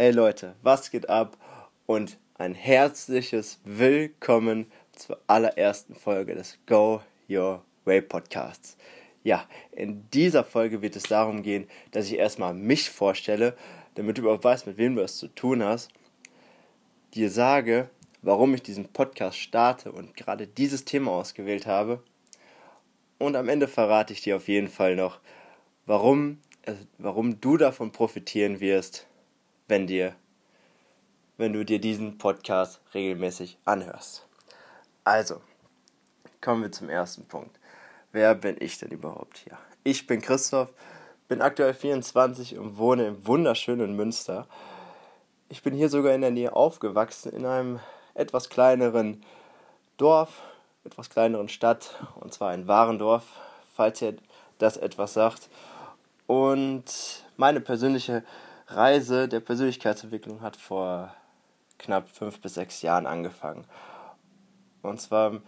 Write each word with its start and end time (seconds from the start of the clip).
Hey 0.00 0.12
Leute, 0.12 0.54
was 0.62 0.90
geht 0.90 1.10
ab? 1.10 1.36
Und 1.84 2.16
ein 2.38 2.54
herzliches 2.54 3.60
Willkommen 3.64 4.72
zur 4.92 5.20
allerersten 5.26 5.94
Folge 5.94 6.34
des 6.34 6.56
Go 6.64 7.02
Your 7.28 7.62
Way 7.84 8.00
Podcasts. 8.00 8.78
Ja, 9.24 9.46
in 9.72 10.08
dieser 10.08 10.42
Folge 10.42 10.80
wird 10.80 10.96
es 10.96 11.02
darum 11.02 11.42
gehen, 11.42 11.68
dass 11.90 12.06
ich 12.06 12.14
erstmal 12.14 12.54
mich 12.54 12.88
vorstelle, 12.88 13.54
damit 13.94 14.16
du 14.16 14.22
überhaupt 14.22 14.42
weißt, 14.42 14.66
mit 14.66 14.78
wem 14.78 14.96
du 14.96 15.02
es 15.02 15.18
zu 15.18 15.28
tun 15.28 15.62
hast, 15.62 15.90
dir 17.12 17.30
sage, 17.30 17.90
warum 18.22 18.54
ich 18.54 18.62
diesen 18.62 18.88
Podcast 18.88 19.36
starte 19.36 19.92
und 19.92 20.16
gerade 20.16 20.46
dieses 20.46 20.86
Thema 20.86 21.10
ausgewählt 21.10 21.66
habe. 21.66 22.02
Und 23.18 23.36
am 23.36 23.50
Ende 23.50 23.68
verrate 23.68 24.14
ich 24.14 24.22
dir 24.22 24.36
auf 24.36 24.48
jeden 24.48 24.68
Fall 24.68 24.96
noch, 24.96 25.20
warum, 25.84 26.38
warum 26.96 27.38
du 27.42 27.58
davon 27.58 27.92
profitieren 27.92 28.60
wirst, 28.60 29.06
wenn 29.70 29.86
dir, 29.86 30.16
wenn 31.38 31.52
du 31.52 31.64
dir 31.64 31.80
diesen 31.80 32.18
Podcast 32.18 32.80
regelmäßig 32.92 33.56
anhörst. 33.64 34.26
Also, 35.04 35.40
kommen 36.40 36.62
wir 36.62 36.72
zum 36.72 36.90
ersten 36.90 37.24
Punkt. 37.26 37.56
Wer 38.10 38.34
bin 38.34 38.56
ich 38.58 38.78
denn 38.78 38.90
überhaupt 38.90 39.38
hier? 39.38 39.56
Ich 39.84 40.08
bin 40.08 40.20
Christoph, 40.20 40.70
bin 41.28 41.40
aktuell 41.40 41.72
24 41.72 42.58
und 42.58 42.78
wohne 42.78 43.06
im 43.06 43.26
wunderschönen 43.26 43.94
Münster. 43.94 44.48
Ich 45.48 45.62
bin 45.62 45.72
hier 45.72 45.88
sogar 45.88 46.14
in 46.14 46.20
der 46.22 46.32
Nähe 46.32 46.54
aufgewachsen, 46.54 47.32
in 47.32 47.46
einem 47.46 47.78
etwas 48.14 48.48
kleineren 48.48 49.24
Dorf, 49.98 50.42
etwas 50.84 51.10
kleineren 51.10 51.48
Stadt, 51.48 51.94
und 52.16 52.34
zwar 52.34 52.52
in 52.54 52.66
Warendorf, 52.66 53.24
falls 53.76 54.02
ihr 54.02 54.16
das 54.58 54.76
etwas 54.76 55.14
sagt. 55.14 55.48
Und 56.26 57.24
meine 57.36 57.60
persönliche 57.60 58.24
Reise 58.70 59.28
der 59.28 59.40
Persönlichkeitsentwicklung 59.40 60.42
hat 60.42 60.56
vor 60.56 61.12
knapp 61.78 62.08
fünf 62.08 62.40
bis 62.40 62.54
sechs 62.54 62.82
Jahren 62.82 63.06
angefangen. 63.06 63.64
Und 64.82 65.00
zwar 65.00 65.40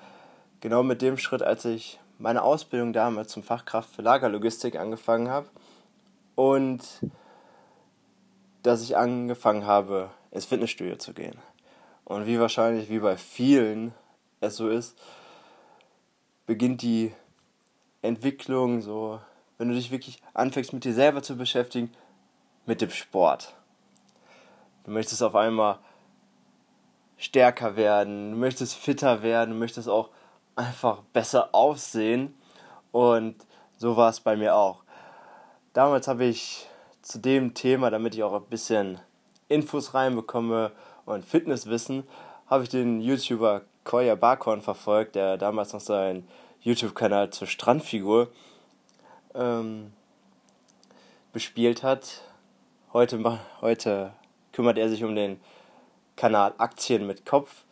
genau 0.60 0.82
mit 0.82 1.02
dem 1.02 1.16
Schritt, 1.18 1.42
als 1.42 1.64
ich 1.64 2.00
meine 2.18 2.42
Ausbildung 2.42 2.92
damals 2.92 3.30
zum 3.32 3.42
Fachkraft 3.42 3.94
für 3.94 4.02
Lagerlogistik 4.02 4.76
angefangen 4.76 5.28
habe 5.28 5.48
und 6.34 6.82
dass 8.62 8.82
ich 8.82 8.96
angefangen 8.96 9.66
habe, 9.66 10.10
ins 10.30 10.46
Fitnessstudio 10.46 10.96
zu 10.96 11.12
gehen. 11.12 11.36
Und 12.04 12.26
wie 12.26 12.40
wahrscheinlich 12.40 12.90
wie 12.90 13.00
bei 13.00 13.16
vielen 13.16 13.92
es 14.40 14.56
so 14.56 14.68
ist, 14.68 14.98
beginnt 16.46 16.82
die 16.82 17.12
Entwicklung 18.02 18.82
so, 18.82 19.20
wenn 19.58 19.68
du 19.68 19.74
dich 19.74 19.90
wirklich 19.90 20.20
anfängst 20.34 20.72
mit 20.72 20.84
dir 20.84 20.94
selber 20.94 21.22
zu 21.22 21.36
beschäftigen, 21.36 21.92
mit 22.66 22.80
dem 22.80 22.90
Sport. 22.90 23.54
Du 24.84 24.90
möchtest 24.90 25.22
auf 25.22 25.34
einmal 25.34 25.78
stärker 27.16 27.76
werden, 27.76 28.32
du 28.32 28.36
möchtest 28.36 28.74
fitter 28.74 29.22
werden, 29.22 29.50
du 29.50 29.56
möchtest 29.56 29.88
auch 29.88 30.10
einfach 30.56 31.02
besser 31.12 31.54
aussehen. 31.54 32.34
Und 32.90 33.36
so 33.78 33.96
war 33.96 34.10
es 34.10 34.20
bei 34.20 34.36
mir 34.36 34.54
auch. 34.54 34.82
Damals 35.72 36.08
habe 36.08 36.24
ich 36.24 36.66
zu 37.00 37.18
dem 37.18 37.54
Thema, 37.54 37.90
damit 37.90 38.14
ich 38.14 38.22
auch 38.22 38.34
ein 38.34 38.48
bisschen 38.48 39.00
Infos 39.48 39.94
reinbekomme 39.94 40.72
und 41.04 41.24
Fitnesswissen, 41.24 42.04
habe 42.46 42.64
ich 42.64 42.68
den 42.68 43.00
YouTuber 43.00 43.62
Koya 43.84 44.14
Barkorn 44.14 44.62
verfolgt, 44.62 45.14
der 45.14 45.36
damals 45.36 45.72
noch 45.72 45.80
seinen 45.80 46.28
YouTube-Kanal 46.60 47.30
zur 47.30 47.48
Strandfigur 47.48 48.28
ähm, 49.34 49.92
bespielt 51.32 51.82
hat. 51.82 52.22
Heute, 52.94 53.40
heute 53.62 54.12
kümmert 54.52 54.76
er 54.76 54.90
sich 54.90 55.02
um 55.02 55.16
den 55.16 55.40
Kanal 56.14 56.52
Aktien 56.58 57.06
mit 57.06 57.24
Kopf. 57.24 57.64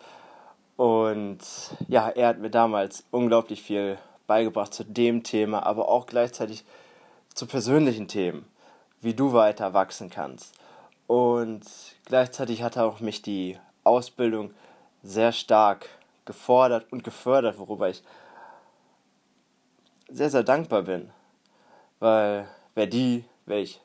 Und 0.78 1.40
ja, 1.88 2.08
er 2.08 2.28
hat 2.28 2.38
mir 2.38 2.48
damals 2.48 3.04
unglaublich 3.10 3.60
viel 3.60 3.98
beigebracht 4.26 4.72
zu 4.72 4.82
dem 4.82 5.22
Thema, 5.22 5.66
aber 5.66 5.90
auch 5.90 6.06
gleichzeitig 6.06 6.64
zu 7.34 7.44
persönlichen 7.46 8.08
Themen, 8.08 8.46
wie 9.02 9.12
du 9.12 9.34
weiter 9.34 9.74
wachsen 9.74 10.08
kannst. 10.08 10.54
Und 11.06 11.66
gleichzeitig 12.06 12.62
hat 12.62 12.76
er 12.76 12.86
auch 12.86 13.00
mich 13.00 13.20
die 13.20 13.58
Ausbildung 13.84 14.54
sehr 15.02 15.32
stark 15.32 15.86
gefordert 16.24 16.90
und 16.90 17.04
gefördert, 17.04 17.58
worüber 17.58 17.90
ich 17.90 18.02
sehr, 20.08 20.30
sehr 20.30 20.44
dankbar 20.44 20.84
bin. 20.84 21.10
Weil 21.98 22.48
wäre 22.74 22.88
die, 22.88 23.26
ich 23.46 23.82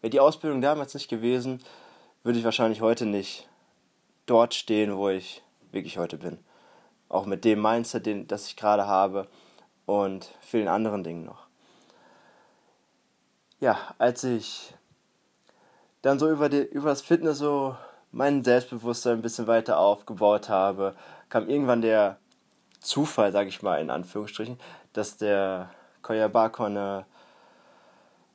Wäre 0.00 0.10
die 0.10 0.20
Ausbildung 0.20 0.60
damals 0.60 0.94
nicht 0.94 1.08
gewesen, 1.08 1.60
würde 2.22 2.38
ich 2.38 2.44
wahrscheinlich 2.44 2.80
heute 2.80 3.06
nicht 3.06 3.48
dort 4.26 4.54
stehen, 4.54 4.96
wo 4.96 5.08
ich 5.08 5.42
wirklich 5.72 5.98
heute 5.98 6.18
bin. 6.18 6.38
Auch 7.08 7.26
mit 7.26 7.44
dem 7.44 7.62
Mindset, 7.62 8.06
den, 8.06 8.26
das 8.26 8.46
ich 8.46 8.56
gerade 8.56 8.86
habe 8.86 9.26
und 9.86 10.30
vielen 10.40 10.68
anderen 10.68 11.02
Dingen 11.02 11.24
noch. 11.24 11.46
Ja, 13.60 13.78
als 13.98 14.22
ich 14.24 14.74
dann 16.02 16.18
so 16.18 16.30
über, 16.30 16.48
die, 16.48 16.62
über 16.62 16.90
das 16.90 17.02
Fitness 17.02 17.38
so 17.38 17.76
mein 18.12 18.44
Selbstbewusstsein 18.44 19.14
ein 19.14 19.22
bisschen 19.22 19.46
weiter 19.46 19.78
aufgebaut 19.78 20.48
habe, 20.48 20.94
kam 21.28 21.48
irgendwann 21.48 21.82
der 21.82 22.18
Zufall, 22.80 23.32
sage 23.32 23.48
ich 23.48 23.62
mal 23.62 23.80
in 23.80 23.90
Anführungsstrichen, 23.90 24.58
dass 24.92 25.16
der 25.16 25.70
Koya 26.02 26.28
Barkon 26.28 26.76
eine, 26.76 27.06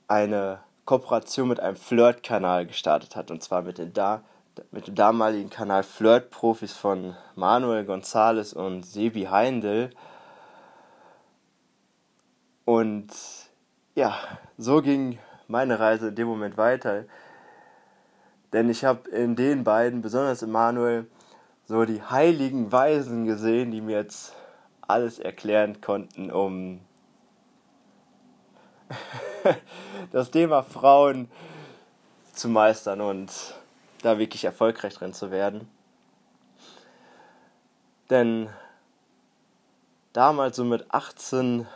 eine 0.07 0.59
Kooperation 0.85 1.47
mit 1.47 1.59
einem 1.59 1.75
Flirt-Kanal 1.75 2.66
gestartet 2.66 3.16
hat. 3.16 3.31
Und 3.31 3.41
zwar 3.41 3.61
mit, 3.61 3.77
den 3.77 3.94
da, 3.94 4.23
mit 4.71 4.88
dem 4.88 4.95
damaligen 4.95 5.49
Kanal 5.49 5.83
Flirt-Profis 5.83 6.73
von 6.73 7.16
Manuel 7.35 7.85
González 7.85 8.53
und 8.53 8.85
Sebi 8.85 9.23
Heindl. 9.25 9.91
Und 12.66 13.11
ja, 13.95 14.17
so 14.57 14.81
ging 14.81 15.19
meine 15.47 15.79
Reise 15.79 16.09
in 16.09 16.16
dem 16.16 16.27
Moment 16.27 16.57
weiter. 16.57 17.05
Denn 18.51 18.69
ich 18.69 18.85
habe 18.85 19.09
in 19.09 19.35
den 19.35 19.63
beiden, 19.63 20.01
besonders 20.01 20.41
in 20.44 20.51
Manuel, 20.51 21.07
so 21.65 21.85
die 21.85 22.01
heiligen 22.01 22.71
Weisen 22.71 23.25
gesehen, 23.25 23.71
die 23.71 23.81
mir 23.81 23.97
jetzt 23.97 24.35
alles 24.81 25.17
erklären 25.17 25.81
konnten, 25.81 26.29
um 26.29 26.81
das 30.12 30.31
Thema 30.31 30.64
Frauen 30.64 31.30
zu 32.34 32.50
meistern 32.50 33.02
und 33.02 33.31
da 34.02 34.20
wirklich 34.20 34.44
erfolgreich 34.44 34.96
drin 34.96 35.14
zu 35.14 35.31
werden. 35.31 35.70
Denn 38.09 38.50
damals 40.12 40.56
so 40.56 40.64
mit 40.64 40.86
18 40.94 41.68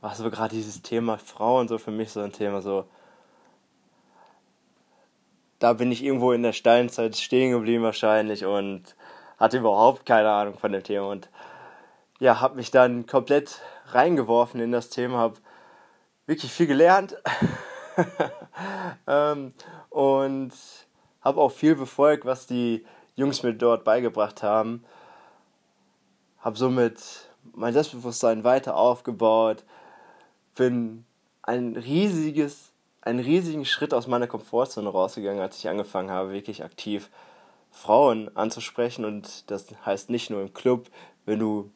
war 0.00 0.14
so 0.14 0.30
gerade 0.30 0.54
dieses 0.54 0.82
Thema 0.82 1.18
Frauen 1.18 1.68
so 1.68 1.78
für 1.78 1.90
mich 1.90 2.12
so 2.12 2.20
ein 2.20 2.32
Thema 2.32 2.60
so. 2.60 2.84
Da 5.58 5.72
bin 5.72 5.90
ich 5.90 6.04
irgendwo 6.04 6.32
in 6.32 6.42
der 6.42 6.52
Steinzeit 6.52 7.16
stehen 7.16 7.52
geblieben 7.52 7.82
wahrscheinlich 7.82 8.44
und 8.44 8.94
hatte 9.38 9.58
überhaupt 9.58 10.04
keine 10.04 10.30
Ahnung 10.30 10.58
von 10.58 10.72
dem 10.72 10.82
Thema 10.82 11.08
und 11.08 11.28
ja, 12.18 12.40
habe 12.40 12.56
mich 12.56 12.70
dann 12.70 13.06
komplett 13.06 13.60
reingeworfen 13.88 14.60
in 14.60 14.72
das 14.72 14.90
Thema, 14.90 15.18
habe 15.18 15.40
wirklich 16.26 16.52
viel 16.52 16.66
gelernt 16.66 17.16
ähm, 19.06 19.52
und 19.90 20.52
habe 21.22 21.40
auch 21.40 21.52
viel 21.52 21.74
befolgt, 21.74 22.24
was 22.24 22.46
die 22.46 22.84
Jungs 23.14 23.42
mir 23.42 23.54
dort 23.54 23.84
beigebracht 23.84 24.42
haben. 24.42 24.84
Habe 26.38 26.56
somit 26.56 27.30
mein 27.54 27.72
Selbstbewusstsein 27.72 28.44
weiter 28.44 28.76
aufgebaut, 28.76 29.64
bin 30.54 31.04
ein 31.42 31.76
riesiges, 31.76 32.72
einen 33.00 33.20
riesigen 33.20 33.64
Schritt 33.64 33.94
aus 33.94 34.06
meiner 34.06 34.26
Komfortzone 34.26 34.88
rausgegangen, 34.88 35.40
als 35.40 35.58
ich 35.58 35.68
angefangen 35.68 36.10
habe, 36.10 36.32
wirklich 36.32 36.62
aktiv 36.64 37.08
Frauen 37.70 38.30
anzusprechen. 38.36 39.04
Und 39.04 39.50
das 39.50 39.66
heißt 39.84 40.10
nicht 40.10 40.30
nur 40.30 40.42
im 40.42 40.52
Club, 40.52 40.88
wenn 41.24 41.38
du 41.38 41.70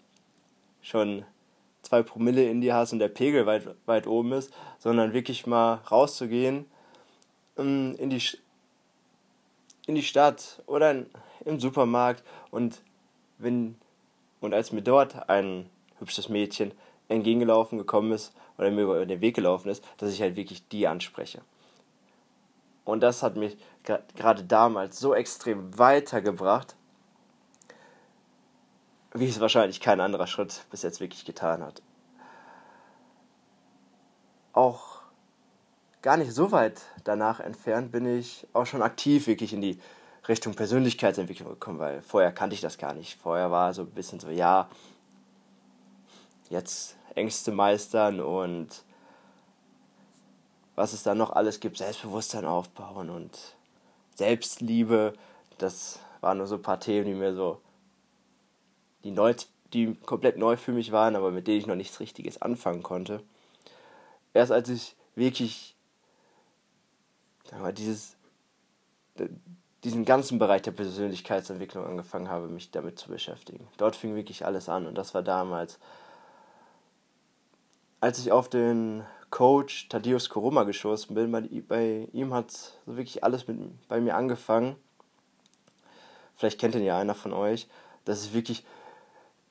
schon 0.82 1.25
zwei 1.82 2.03
Promille 2.03 2.49
in 2.49 2.61
dir 2.61 2.75
hast 2.75 2.93
und 2.93 2.99
der 2.99 3.09
Pegel 3.09 3.47
weit, 3.47 3.69
weit 3.87 4.06
oben 4.06 4.32
ist, 4.32 4.53
sondern 4.79 5.12
wirklich 5.12 5.47
mal 5.47 5.75
rauszugehen 5.91 6.67
ähm, 7.56 7.94
in 7.99 8.11
die, 8.11 8.23
in 9.87 9.94
die 9.94 10.03
Stadt 10.03 10.62
oder 10.67 10.91
in, 10.91 11.06
im 11.44 11.61
Supermarkt 11.61 12.23
und 12.50 12.82
wenn 13.38 13.77
und 14.41 14.55
als 14.55 14.73
mir 14.73 14.82
dort 14.82 15.29
ein 15.29 15.69
hübsches 15.99 16.29
Mädchen 16.29 16.73
entgegengelaufen 17.09 17.79
gekommen 17.79 18.12
ist 18.12 18.32
oder 18.59 18.71
mir 18.71 18.82
über 18.82 19.05
den 19.05 19.21
Weg 19.21 19.37
gelaufen 19.37 19.69
ist, 19.69 19.85
dass 19.99 20.12
ich 20.12 20.23
halt 20.23 20.37
wirklich 20.37 20.67
die 20.69 20.87
anspreche. 20.87 21.43
Und 22.85 23.03
das 23.03 23.23
hat 23.23 23.37
mich 23.37 23.56
gerade 23.85 24.44
damals 24.44 24.99
so 24.99 25.15
extrem 25.15 25.79
weitergebracht, 25.79 26.75
wie 29.14 29.28
es 29.28 29.40
wahrscheinlich 29.40 29.80
kein 29.80 30.00
anderer 30.00 30.26
Schritt 30.26 30.64
bis 30.70 30.82
jetzt 30.82 31.00
wirklich 31.00 31.24
getan 31.24 31.62
hat. 31.62 31.82
Auch 34.52 35.00
gar 36.02 36.16
nicht 36.16 36.32
so 36.32 36.52
weit 36.52 36.82
danach 37.04 37.40
entfernt 37.40 37.92
bin 37.92 38.18
ich 38.18 38.46
auch 38.52 38.66
schon 38.66 38.82
aktiv 38.82 39.26
wirklich 39.26 39.52
in 39.52 39.60
die 39.60 39.78
Richtung 40.28 40.54
Persönlichkeitsentwicklung 40.54 41.50
gekommen, 41.50 41.78
weil 41.78 42.02
vorher 42.02 42.32
kannte 42.32 42.54
ich 42.54 42.60
das 42.60 42.78
gar 42.78 42.94
nicht. 42.94 43.18
Vorher 43.18 43.50
war 43.50 43.74
so 43.74 43.82
ein 43.82 43.90
bisschen 43.90 44.20
so, 44.20 44.28
ja, 44.28 44.68
jetzt 46.48 46.96
Ängste 47.14 47.52
meistern 47.52 48.20
und 48.20 48.84
was 50.76 50.92
es 50.92 51.02
da 51.02 51.14
noch 51.14 51.32
alles 51.32 51.60
gibt, 51.60 51.78
Selbstbewusstsein 51.78 52.44
aufbauen 52.44 53.10
und 53.10 53.38
Selbstliebe. 54.14 55.14
Das 55.58 55.98
waren 56.20 56.38
nur 56.38 56.46
so 56.46 56.56
ein 56.56 56.62
paar 56.62 56.80
Themen, 56.80 57.06
die 57.06 57.14
mir 57.14 57.34
so, 57.34 57.60
die, 59.05 59.11
neu, 59.11 59.35
die 59.73 59.94
komplett 59.94 60.37
neu 60.37 60.56
für 60.56 60.73
mich 60.73 60.93
waren, 60.93 61.17
aber 61.17 61.31
mit 61.31 61.47
denen 61.47 61.58
ich 61.58 61.67
noch 61.67 61.76
nichts 61.76 62.00
Richtiges 62.00 62.41
anfangen 62.41 62.82
konnte. 62.82 63.23
Erst 64.32 64.52
als 64.52 64.69
ich 64.69 64.97
wirklich 65.14 65.76
sagen 67.50 67.64
wir, 67.64 67.73
dieses, 67.73 68.17
diesen 69.85 70.05
ganzen 70.05 70.38
Bereich 70.38 70.62
der 70.62 70.70
Persönlichkeitsentwicklung 70.73 71.85
angefangen 71.85 72.29
habe, 72.29 72.49
mich 72.49 72.70
damit 72.70 72.99
zu 72.99 73.08
beschäftigen. 73.08 73.67
Dort 73.76 73.97
fing 73.97 74.14
wirklich 74.14 74.47
alles 74.47 74.69
an 74.69 74.87
und 74.87 74.97
das 74.97 75.14
war 75.14 75.23
damals, 75.23 75.79
als 78.00 78.19
ich 78.19 78.32
auf 78.32 78.49
den 78.49 79.05
Coach 79.31 79.88
Thaddeus 79.88 80.29
Koroma 80.29 80.64
gestoßen 80.64 81.14
bin, 81.14 81.31
bei, 81.31 81.43
bei 81.69 82.08
ihm 82.12 82.32
hat 82.35 82.50
so 82.50 82.96
wirklich 82.96 83.23
alles 83.25 83.46
mit, 83.46 83.58
bei 83.88 84.00
mir 84.00 84.17
angefangen. 84.17 84.76
Vielleicht 86.37 86.58
kennt 86.58 86.75
ihn 86.75 86.85
ja 86.85 86.99
einer 86.99 87.14
von 87.14 87.32
euch, 87.32 87.69
dass 88.05 88.25
ich 88.25 88.32
wirklich 88.32 88.64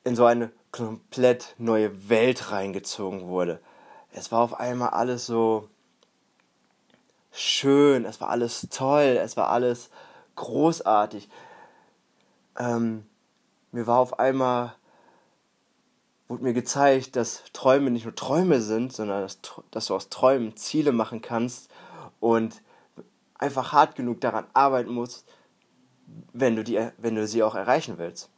in 0.04 0.16
so 0.16 0.24
eine 0.24 0.50
komplett 0.72 1.54
neue 1.58 2.08
Welt 2.08 2.50
reingezogen 2.50 3.28
wurde. 3.28 3.60
Es 4.12 4.32
war 4.32 4.40
auf 4.40 4.58
einmal 4.58 4.90
alles 4.90 5.26
so 5.26 5.68
schön, 7.32 8.04
es 8.04 8.20
war 8.20 8.30
alles 8.30 8.66
toll, 8.70 9.18
es 9.22 9.36
war 9.36 9.48
alles 9.48 9.90
großartig. 10.36 11.28
Ähm, 12.58 13.06
mir 13.72 13.86
war 13.86 13.98
auf 13.98 14.18
einmal 14.18 14.74
wurde 16.30 16.44
mir 16.44 16.52
gezeigt, 16.52 17.16
dass 17.16 17.42
Träume 17.52 17.90
nicht 17.90 18.04
nur 18.04 18.14
Träume 18.14 18.60
sind, 18.60 18.92
sondern 18.92 19.22
dass, 19.22 19.38
dass 19.72 19.86
du 19.86 19.96
aus 19.96 20.10
Träumen 20.10 20.56
Ziele 20.56 20.92
machen 20.92 21.22
kannst 21.22 21.68
und 22.20 22.62
einfach 23.34 23.72
hart 23.72 23.96
genug 23.96 24.20
daran 24.20 24.46
arbeiten 24.54 24.92
musst, 24.92 25.26
wenn 26.32 26.54
du, 26.54 26.62
die, 26.62 26.80
wenn 26.98 27.16
du 27.16 27.26
sie 27.26 27.42
auch 27.42 27.56
erreichen 27.56 27.98
willst. 27.98 28.30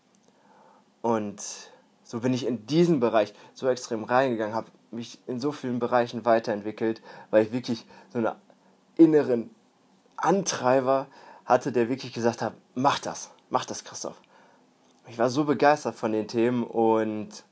Und 1.02 1.42
so 2.04 2.20
bin 2.20 2.32
ich 2.32 2.46
in 2.46 2.66
diesen 2.66 3.00
Bereich 3.00 3.34
so 3.52 3.68
extrem 3.68 4.04
reingegangen, 4.04 4.54
habe 4.54 4.70
mich 4.90 5.18
in 5.26 5.40
so 5.40 5.52
vielen 5.52 5.78
Bereichen 5.78 6.24
weiterentwickelt, 6.24 7.02
weil 7.30 7.44
ich 7.44 7.52
wirklich 7.52 7.86
so 8.10 8.18
einen 8.18 8.32
inneren 8.96 9.50
Antreiber 10.16 11.08
hatte, 11.44 11.72
der 11.72 11.88
wirklich 11.88 12.12
gesagt 12.12 12.40
hat, 12.40 12.54
mach 12.74 12.98
das, 12.98 13.30
mach 13.50 13.64
das, 13.64 13.84
Christoph. 13.84 14.20
Ich 15.08 15.18
war 15.18 15.28
so 15.28 15.44
begeistert 15.44 15.96
von 15.96 16.12
den 16.12 16.28
Themen 16.28 16.62
und 16.62 17.44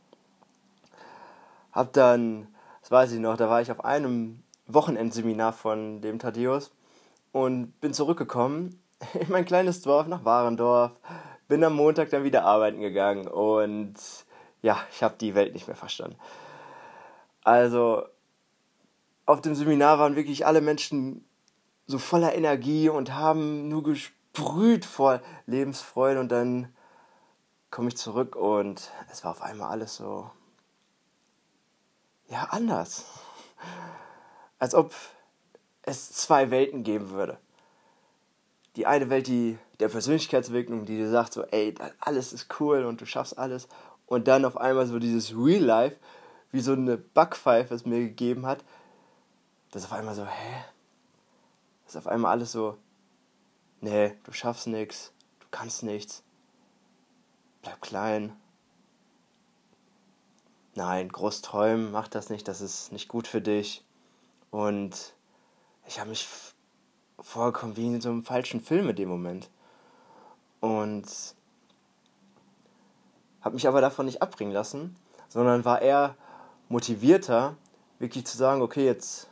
hab 1.73 1.93
dann, 1.93 2.47
das 2.81 2.91
weiß 2.91 3.13
ich 3.13 3.21
noch, 3.21 3.37
da 3.37 3.49
war 3.49 3.61
ich 3.61 3.73
auf 3.73 3.85
einem 3.85 4.43
Wochenendseminar 4.67 5.53
von 5.53 6.01
dem 6.01 6.19
Thaddeus 6.19 6.71
und 7.33 7.81
bin 7.81 7.93
zurückgekommen 7.93 8.81
in 9.15 9.31
mein 9.31 9.45
kleines 9.45 9.83
Dorf 9.83 10.07
nach 10.07 10.25
Warendorf. 10.25 10.93
Bin 11.51 11.65
am 11.65 11.75
Montag 11.75 12.11
dann 12.11 12.23
wieder 12.23 12.45
arbeiten 12.45 12.81
gegangen 12.81 13.27
und 13.27 13.95
ja, 14.63 14.79
ich 14.93 15.03
habe 15.03 15.17
die 15.21 15.35
Welt 15.35 15.53
nicht 15.53 15.67
mehr 15.67 15.75
verstanden. 15.75 16.17
Also 17.43 18.05
auf 19.27 19.41
dem 19.41 19.57
Seminar 19.57 19.99
waren 19.99 20.15
wirklich 20.15 20.47
alle 20.47 20.61
Menschen 20.61 21.25
so 21.89 21.99
voller 21.99 22.37
Energie 22.37 22.89
und 22.89 23.15
haben 23.15 23.69
nur 23.69 23.83
gesprüht 23.83 24.85
vor 24.85 25.23
Lebensfreude 25.47 26.21
und 26.21 26.29
dann 26.29 26.73
komme 27.73 27.89
ich 27.89 27.97
zurück 27.97 28.37
und 28.37 28.93
es 29.11 29.25
war 29.25 29.33
auf 29.33 29.43
einmal 29.43 29.71
alles 29.71 29.97
so 29.97 30.31
ja, 32.29 32.45
anders. 32.51 33.07
Als 34.61 34.77
ob 34.77 34.95
es 35.83 36.13
zwei 36.13 36.53
Welten 36.53 36.85
geben 36.85 37.11
würde. 37.11 37.39
Die 38.77 38.87
eine 38.87 39.11
Welt, 39.11 39.27
die 39.27 39.59
der 39.81 39.89
Persönlichkeitsentwicklung, 39.89 40.85
die 40.85 40.97
dir 40.97 41.11
sagt 41.11 41.33
so, 41.33 41.43
ey, 41.45 41.75
alles 41.99 42.33
ist 42.33 42.61
cool 42.61 42.85
und 42.85 43.01
du 43.01 43.07
schaffst 43.07 43.39
alles. 43.39 43.69
Und 44.07 44.29
dann 44.29 44.45
auf 44.45 44.57
einmal 44.57 44.87
so 44.87 44.99
dieses 44.99 45.35
Real 45.35 45.63
Life, 45.63 45.97
wie 46.53 46.61
so 46.61 46.73
eine 46.73 46.97
Backpfeife 46.97 47.75
es 47.75 47.87
mir 47.87 48.01
gegeben 48.01 48.47
hat. 48.47 48.65
Das 49.71 49.85
auf 49.85 49.93
einmal 49.93 50.15
so, 50.15 50.25
hä? 50.25 50.65
Das 51.85 51.95
ist 51.95 51.99
auf 51.99 52.07
einmal 52.07 52.33
alles 52.33 52.53
so, 52.53 52.77
nee, 53.81 54.17
du 54.25 54.33
schaffst 54.33 54.67
nichts, 54.67 55.13
du 55.41 55.47
kannst 55.51 55.83
nichts. 55.83 56.23
Bleib 57.63 57.81
klein, 57.83 58.37
nein, 60.75 61.09
groß 61.09 61.43
träumen, 61.43 61.91
mach 61.93 62.09
das 62.09 62.31
nicht, 62.31 62.49
das 62.49 62.61
ist 62.61 62.93
nicht 62.93 63.09
gut 63.09 63.27
für 63.27 63.41
dich. 63.41 63.85
Und 64.51 65.15
ich 65.87 66.01
habe 66.01 66.11
mich 66.11 66.27
vorgekommen 67.21 67.77
wie 67.77 67.87
in 67.87 68.01
so 68.01 68.11
einem 68.11 68.25
falschen 68.25 68.61
Film 68.61 68.89
in 68.89 68.97
dem 68.97 69.09
Moment. 69.09 69.51
Und 70.61 71.07
habe 73.41 73.55
mich 73.55 73.67
aber 73.67 73.81
davon 73.81 74.07
nicht 74.07 74.23
abbringen 74.23 74.53
lassen, 74.53 74.97
sondern 75.29 75.65
war 75.65 75.81
eher 75.81 76.17
motivierter, 76.69 77.57
wirklich 77.99 78.27
zu 78.27 78.37
sagen, 78.37 78.63
okay, 78.63 78.85
jetzt 78.85 79.29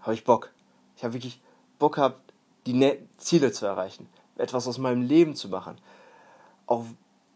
habe 0.00 0.14
ich 0.14 0.24
Bock. 0.24 0.50
Ich 0.96 1.04
habe 1.04 1.14
wirklich 1.14 1.40
Bock 1.78 1.96
gehabt, 1.96 2.20
die 2.66 2.98
Ziele 3.18 3.52
zu 3.52 3.66
erreichen, 3.66 4.08
etwas 4.36 4.66
aus 4.66 4.78
meinem 4.78 5.02
Leben 5.02 5.34
zu 5.34 5.48
machen. 5.48 5.78
Auch 6.66 6.84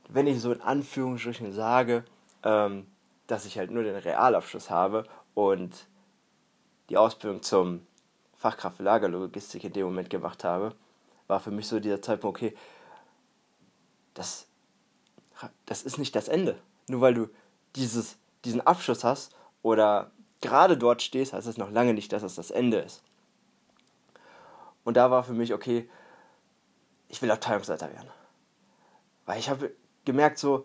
wenn 0.08 0.26
ich 0.26 0.40
so 0.40 0.52
in 0.52 0.62
Anführungsstrichen 0.62 1.52
sage, 1.52 2.04
ähm, 2.42 2.86
dass 3.26 3.44
ich 3.44 3.58
halt 3.58 3.70
nur 3.70 3.82
den 3.82 3.96
Realabschluss 3.96 4.70
habe 4.70 5.04
und 5.34 5.86
die 6.88 6.96
Ausbildung 6.96 7.42
zum 7.42 7.86
Fachkraft 8.38 8.76
für 8.76 8.84
Lagerlogistik 8.84 9.64
in 9.64 9.72
dem 9.72 9.86
Moment 9.86 10.10
gemacht 10.10 10.44
habe, 10.44 10.74
war 11.26 11.40
für 11.40 11.50
mich 11.50 11.66
so 11.66 11.80
dieser 11.80 12.00
Zeitpunkt, 12.00 12.38
okay, 12.38 12.56
das, 14.14 14.46
das 15.66 15.82
ist 15.82 15.98
nicht 15.98 16.14
das 16.14 16.28
Ende. 16.28 16.58
Nur 16.88 17.00
weil 17.00 17.14
du 17.14 17.28
dieses, 17.74 18.16
diesen 18.44 18.60
Abschluss 18.60 19.02
hast 19.02 19.34
oder 19.62 20.12
gerade 20.40 20.78
dort 20.78 21.02
stehst, 21.02 21.32
heißt 21.32 21.48
es 21.48 21.58
noch 21.58 21.70
lange 21.70 21.94
nicht, 21.94 22.12
dass 22.12 22.22
es 22.22 22.36
das 22.36 22.52
Ende 22.52 22.78
ist. 22.78 23.02
Und 24.84 24.96
da 24.96 25.10
war 25.10 25.24
für 25.24 25.34
mich, 25.34 25.52
okay, 25.52 25.90
ich 27.08 27.20
will 27.20 27.30
Abteilungsleiter 27.30 27.92
werden. 27.92 28.08
Weil 29.26 29.40
ich 29.40 29.50
habe 29.50 29.74
gemerkt, 30.04 30.38
so, 30.38 30.64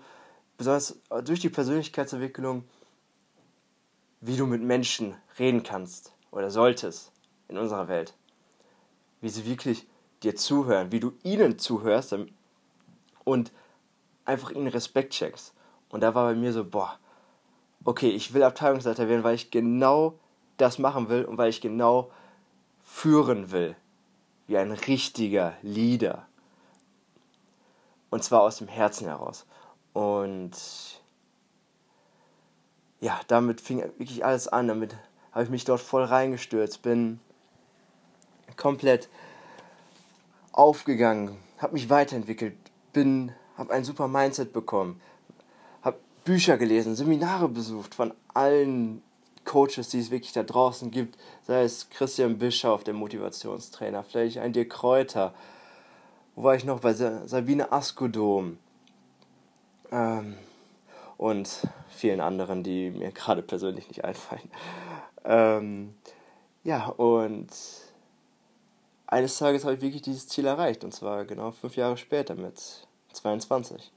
besonders 0.57 0.99
durch 1.23 1.39
die 1.39 1.49
Persönlichkeitsentwicklung, 1.49 2.63
wie 4.21 4.37
du 4.37 4.45
mit 4.45 4.61
Menschen 4.61 5.15
reden 5.39 5.63
kannst 5.63 6.13
oder 6.31 6.51
solltest 6.51 7.12
in 7.47 7.57
unserer 7.57 7.87
Welt. 7.87 8.13
Wie 9.21 9.29
sie 9.29 9.45
wirklich 9.45 9.87
dir 10.23 10.35
zuhören, 10.35 10.91
wie 10.91 10.99
du 10.99 11.13
ihnen 11.23 11.59
zuhörst 11.59 12.15
und 13.23 13.51
einfach 14.25 14.51
ihnen 14.51 14.67
Respekt 14.67 15.13
checkst. 15.13 15.53
Und 15.89 16.01
da 16.01 16.15
war 16.15 16.25
bei 16.25 16.35
mir 16.35 16.53
so, 16.53 16.65
boah, 16.65 16.97
okay, 17.83 18.09
ich 18.09 18.33
will 18.33 18.43
Abteilungsleiter 18.43 19.07
werden, 19.07 19.23
weil 19.23 19.35
ich 19.35 19.51
genau 19.51 20.17
das 20.57 20.79
machen 20.79 21.09
will 21.09 21.25
und 21.25 21.37
weil 21.37 21.49
ich 21.49 21.61
genau 21.61 22.11
führen 22.81 23.51
will. 23.51 23.75
Wie 24.47 24.57
ein 24.57 24.71
richtiger 24.71 25.53
Leader. 25.61 26.27
Und 28.09 28.23
zwar 28.23 28.41
aus 28.41 28.57
dem 28.57 28.67
Herzen 28.67 29.07
heraus. 29.07 29.45
Und 29.93 30.51
ja, 32.99 33.19
damit 33.27 33.61
fing 33.61 33.79
wirklich 33.97 34.25
alles 34.25 34.47
an. 34.47 34.67
Damit 34.67 34.95
habe 35.31 35.43
ich 35.43 35.49
mich 35.49 35.65
dort 35.65 35.81
voll 35.81 36.03
reingestürzt, 36.03 36.81
bin 36.81 37.19
komplett 38.57 39.09
aufgegangen, 40.51 41.37
habe 41.57 41.73
mich 41.73 41.89
weiterentwickelt, 41.89 42.55
bin, 42.91 43.31
habe 43.57 43.73
ein 43.73 43.83
super 43.83 44.07
Mindset 44.07 44.53
bekommen, 44.53 45.01
habe 45.81 45.97
Bücher 46.23 46.57
gelesen, 46.57 46.95
Seminare 46.95 47.49
besucht 47.49 47.95
von 47.95 48.13
allen 48.33 49.01
Coaches, 49.45 49.89
die 49.89 49.99
es 49.99 50.11
wirklich 50.11 50.33
da 50.33 50.43
draußen 50.43 50.91
gibt, 50.91 51.17
sei 51.41 51.63
es 51.63 51.89
Christian 51.89 52.37
Bischoff, 52.37 52.83
der 52.83 52.93
Motivationstrainer, 52.93 54.03
vielleicht 54.03 54.37
ein 54.37 54.53
Dirk 54.53 54.69
Kräuter, 54.69 55.33
wo 56.35 56.43
war 56.43 56.55
ich 56.55 56.65
noch 56.65 56.79
bei 56.79 56.93
Sabine 56.93 57.71
Askodom, 57.71 58.57
ähm, 59.93 60.35
und 61.17 61.67
vielen 61.89 62.19
anderen, 62.19 62.63
die 62.63 62.89
mir 62.89 63.11
gerade 63.11 63.41
persönlich 63.43 63.87
nicht 63.87 64.03
einfallen. 64.03 64.49
Ähm, 65.23 65.93
ja, 66.63 66.87
und 66.87 67.49
eines 69.13 69.37
Tages 69.37 69.63
habe 69.63 69.75
ich 69.75 69.81
wirklich 69.81 70.01
dieses 70.01 70.27
Ziel 70.27 70.47
erreicht, 70.47 70.83
und 70.83 70.91
zwar 70.91 71.25
genau 71.25 71.51
fünf 71.51 71.75
Jahre 71.75 71.97
später 71.97 72.33
mit 72.33 72.87
22. 73.13 73.91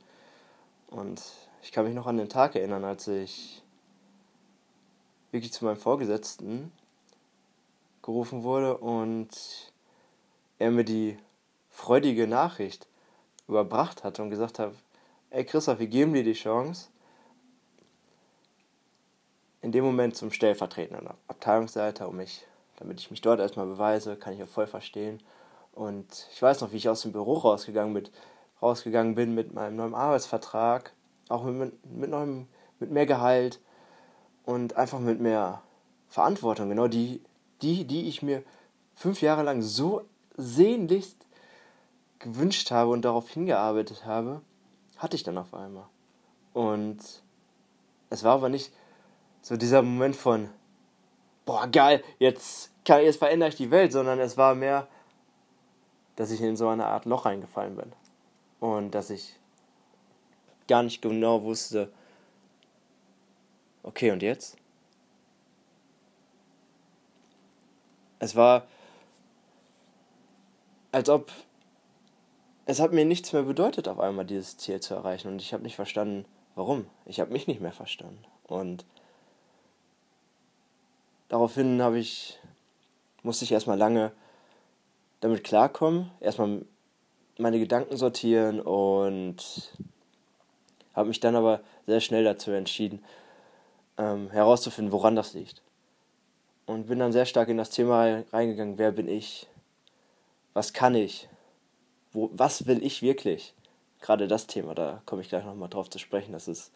Und 0.89 1.23
ich 1.63 1.73
kann 1.73 1.87
mich 1.87 1.95
noch 1.95 2.07
an 2.07 2.19
den 2.19 2.29
Tag 2.29 2.55
erinnern, 2.55 2.85
als 2.85 3.09
ich 3.09 3.63
wirklich 5.31 5.55
zu 5.55 5.65
meinem 5.65 5.79
Vorgesetzten 5.79 6.71
gerufen 8.03 8.43
wurde 8.43 8.77
und 8.77 9.31
er 10.59 10.71
mir 10.71 10.85
die 10.85 11.19
freudige 11.71 12.27
Nachricht 12.27 12.87
überbracht 13.49 14.05
hatte 14.05 14.23
und 14.23 14.29
gesagt 14.29 14.59
habe, 14.59 14.75
ey 15.31 15.47
Christoph, 15.47 15.79
wir 15.79 15.87
geben 15.87 16.13
dir 16.13 16.25
die 16.25 16.35
Chance, 16.35 16.89
in 19.63 19.73
dem 19.73 19.85
Moment 19.85 20.15
zum 20.15 20.31
stellvertretenden 20.31 21.09
Abteilungsleiter, 21.27 22.07
um 22.07 22.17
mich, 22.17 22.47
damit 22.77 23.01
ich 23.01 23.11
mich 23.11 23.21
dort 23.21 23.41
erstmal 23.41 23.67
beweise, 23.67 24.17
kann 24.17 24.35
ich 24.35 24.43
auch 24.43 24.49
voll 24.49 24.67
verstehen. 24.67 25.21
Und 25.73 26.29
ich 26.33 26.41
weiß 26.41 26.61
noch, 26.61 26.73
wie 26.73 26.77
ich 26.77 26.89
aus 26.89 27.03
dem 27.03 27.13
Büro 27.13 27.35
rausgegangen 27.35 27.95
bin, 27.95 28.09
rausgegangen 28.63 29.15
bin 29.15 29.35
mit 29.35 29.53
meinem 29.53 29.77
neuen 29.77 29.95
Arbeitsvertrag, 29.95 30.93
auch 31.29 31.45
mit, 31.45 31.85
mit, 31.85 32.11
neuem, 32.11 32.49
mit 32.79 32.91
mehr 32.91 33.07
Gehalt 33.07 33.61
und 34.45 34.77
einfach 34.77 35.01
mit 35.01 35.21
mehr 35.21 35.63
Verantwortung, 36.09 36.69
genau 36.69 36.89
die, 36.89 37.21
die, 37.63 37.85
die 37.85 38.09
ich 38.09 38.23
mir 38.23 38.43
fünf 38.95 39.21
Jahre 39.21 39.43
lang 39.43 39.61
so 39.61 40.05
sehnlichst 40.37 41.27
gewünscht 42.19 42.71
habe 42.71 42.91
und 42.91 43.05
darauf 43.05 43.29
hingearbeitet 43.29 44.07
habe, 44.07 44.41
hatte 44.97 45.17
ich 45.17 45.23
dann 45.23 45.37
auf 45.37 45.53
einmal. 45.53 45.87
Und 46.55 46.99
es 48.09 48.25
war 48.25 48.35
aber 48.35 48.49
nicht 48.49 48.73
so 49.43 49.57
dieser 49.57 49.83
Moment 49.83 50.17
von, 50.17 50.49
boah, 51.47 51.67
geil, 51.69 52.05
jetzt, 52.19 52.71
kann, 52.85 53.03
jetzt 53.03 53.19
verändere 53.19 53.49
ich 53.49 53.57
die 53.57 53.71
Welt, 53.71 53.93
sondern 53.93 54.19
es 54.19 54.37
war 54.37 54.55
mehr, 54.55 54.87
dass 56.17 56.31
ich 56.31 56.43
in 56.43 56.57
so 56.57 56.69
eine 56.69 56.87
Art 56.87 57.07
Loch 57.07 57.25
reingefallen 57.25 57.77
bin. 57.77 57.93
Und 58.61 58.91
dass 58.91 59.09
ich 59.09 59.39
gar 60.69 60.83
nicht 60.83 61.01
genau 61.01 61.43
wusste, 61.43 61.91
okay, 63.83 64.11
und 64.11 64.23
jetzt? 64.23 64.57
Es 68.19 68.35
war, 68.35 68.67
als 70.93 71.09
ob 71.09 71.31
es 72.69 72.81
hat 72.81 72.93
mir 72.93 73.05
nichts 73.05 73.33
mehr 73.33 73.45
bedeutet, 73.45 73.87
auf 73.87 74.01
einmal 74.01 74.25
dieses 74.25 74.57
Ziel 74.57 74.81
zu 74.81 74.95
erreichen. 74.95 75.29
Und 75.29 75.41
ich 75.41 75.53
habe 75.53 75.63
nicht 75.63 75.77
verstanden, 75.77 76.25
warum. 76.57 76.87
Ich 77.05 77.21
habe 77.21 77.33
mich 77.33 77.47
nicht 77.47 77.61
mehr 77.61 77.73
verstanden. 77.73 78.25
Und 78.43 78.85
daraufhin 81.29 81.83
habe 81.83 81.99
ich, 81.99 82.39
musste 83.23 83.45
ich 83.45 83.53
erstmal 83.53 83.79
lange 83.79 84.13
damit 85.21 85.45
klarkommen, 85.45 86.11
erstmal 86.21 86.65
meine 87.39 87.59
Gedanken 87.59 87.97
sortieren 87.97 88.61
und 88.61 89.73
habe 90.95 91.09
mich 91.09 91.21
dann 91.21 91.37
aber 91.37 91.61
sehr 91.87 92.01
schnell 92.01 92.25
dazu 92.25 92.51
entschieden, 92.51 93.05
ähm, 93.99 94.31
herauszufinden, 94.31 94.93
woran 94.93 95.17
das 95.17 95.35
liegt. 95.35 95.63
Und 96.67 96.89
bin 96.89 96.99
dann 96.99 97.13
sehr 97.13 97.27
stark 97.27 97.49
in 97.49 97.59
das 97.59 97.71
Thema 97.71 98.25
reingegangen, 98.33 98.79
wer 98.79 98.93
bin 98.93 99.09
ich, 99.09 99.47
was 100.55 100.73
kann 100.73 100.95
ich, 100.95 101.29
wo, 102.13 102.31
was 102.33 102.67
will 102.67 102.83
ich 102.83 103.03
wirklich? 103.03 103.55
Gerade 104.01 104.27
das 104.29 104.47
Thema, 104.47 104.75
da 104.75 105.03
komme 105.07 105.23
ich 105.23 105.29
gleich 105.29 105.45
nochmal 105.45 105.69
drauf 105.69 105.91
zu 105.91 105.99
sprechen. 105.99 106.33
Das 106.33 106.49
ist 106.49 106.73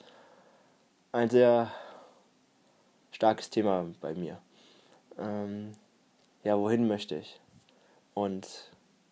ein 1.12 1.30
sehr 1.30 1.71
starkes 3.12 3.50
Thema 3.50 3.87
bei 4.00 4.14
mir. 4.14 4.38
Ähm, 5.19 5.73
ja, 6.45 6.59
wohin 6.59 6.88
möchte 6.88 7.17
ich? 7.17 7.40
Und 8.14 8.71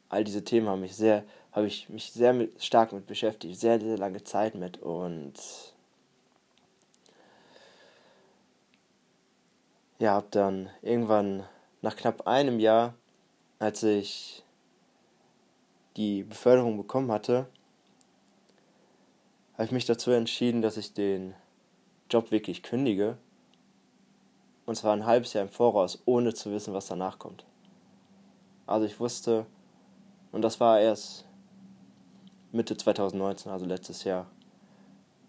all 0.09 0.25
diese 0.25 0.45
Themen 0.45 0.69
haben 0.69 0.81
mich 0.81 0.97
sehr, 0.97 1.25
habe 1.53 1.67
ich 1.67 1.89
mich 1.89 2.13
sehr 2.13 2.33
mit, 2.33 2.63
stark 2.63 2.93
mit 2.93 3.07
beschäftigt, 3.07 3.59
sehr, 3.59 3.81
sehr 3.81 3.99
lange 3.99 4.23
Zeit 4.25 4.55
mit 4.55 4.79
und 4.79 5.35
ja, 9.99 10.13
habe 10.13 10.29
dann 10.31 10.71
irgendwann 10.83 11.45
nach 11.83 11.97
knapp 11.97 12.27
einem 12.27 12.61
Jahr, 12.61 12.95
als 13.59 13.83
ich 13.83 14.45
die 15.97 16.23
Beförderung 16.23 16.77
bekommen 16.77 17.11
hatte, 17.11 17.49
habe 19.55 19.65
ich 19.65 19.73
mich 19.73 19.87
dazu 19.87 20.13
entschieden, 20.13 20.63
dass 20.63 20.77
ich 20.77 20.95
den 20.95 21.35
Job 22.09 22.31
wirklich 22.31 22.63
kündige. 22.63 23.19
Und 24.69 24.75
zwar 24.75 24.93
ein 24.93 25.07
halbes 25.07 25.33
Jahr 25.33 25.45
im 25.45 25.49
Voraus, 25.49 26.03
ohne 26.05 26.35
zu 26.35 26.53
wissen, 26.53 26.75
was 26.75 26.89
danach 26.89 27.19
kommt. 27.19 27.47
Also 28.67 28.85
ich 28.85 29.01
wusste, 29.01 29.47
und 30.31 30.43
das 30.43 30.61
war 30.61 30.79
erst 30.79 31.25
Mitte 32.53 32.77
2019, 32.77 33.51
also 33.51 33.65
letztes 33.65 34.05
Jahr. 34.05 34.27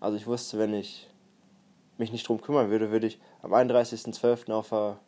Also 0.02 0.18
ich 0.18 0.28
wusste, 0.28 0.60
wenn 0.60 0.74
ich 0.74 1.10
mich 1.98 2.12
nicht 2.12 2.28
drum 2.28 2.42
kümmern 2.42 2.70
würde, 2.70 2.92
würde 2.92 3.08
ich 3.08 3.18
am 3.42 3.54
31.12. 3.54 4.52
auf 4.52 4.72
der 4.72 5.00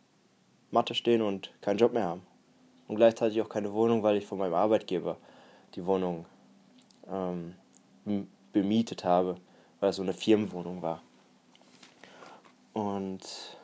Matte 0.72 0.96
stehen 0.96 1.22
und 1.22 1.52
keinen 1.60 1.80
Job 1.80 1.92
mehr 1.92 2.06
haben. 2.06 2.22
Und 2.88 2.96
gleichzeitig 2.96 3.42
auch 3.42 3.50
keine 3.50 3.74
Wohnung, 3.74 4.02
weil 4.02 4.16
ich 4.16 4.26
von 4.26 4.38
meinem 4.38 4.54
Arbeitgeber 4.54 5.18
die 5.76 5.86
Wohnung 5.86 6.26
ähm, 7.10 7.56
bemietet 8.54 9.04
habe, 9.04 9.36
weil 9.82 9.90
es 9.90 9.98
so 9.98 10.04
eine 10.04 10.14
Firmenwohnung 10.14 10.82
war. 10.82 11.02
Und 12.72 13.60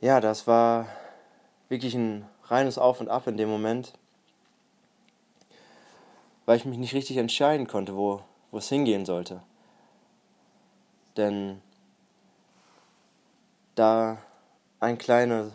ja, 0.00 0.20
das 0.20 0.46
war 0.46 0.86
wirklich 1.68 1.94
ein 1.94 2.28
reines 2.44 2.78
Auf 2.78 3.00
und 3.00 3.08
Ab 3.08 3.26
in 3.26 3.36
dem 3.36 3.48
Moment, 3.48 3.92
weil 6.46 6.56
ich 6.56 6.64
mich 6.64 6.78
nicht 6.78 6.94
richtig 6.94 7.16
entscheiden 7.16 7.66
konnte, 7.66 7.96
wo, 7.96 8.22
wo 8.50 8.58
es 8.58 8.68
hingehen 8.68 9.04
sollte. 9.04 9.42
Denn 11.16 11.60
da 13.74 14.18
ein 14.80 14.98
kleiner 14.98 15.50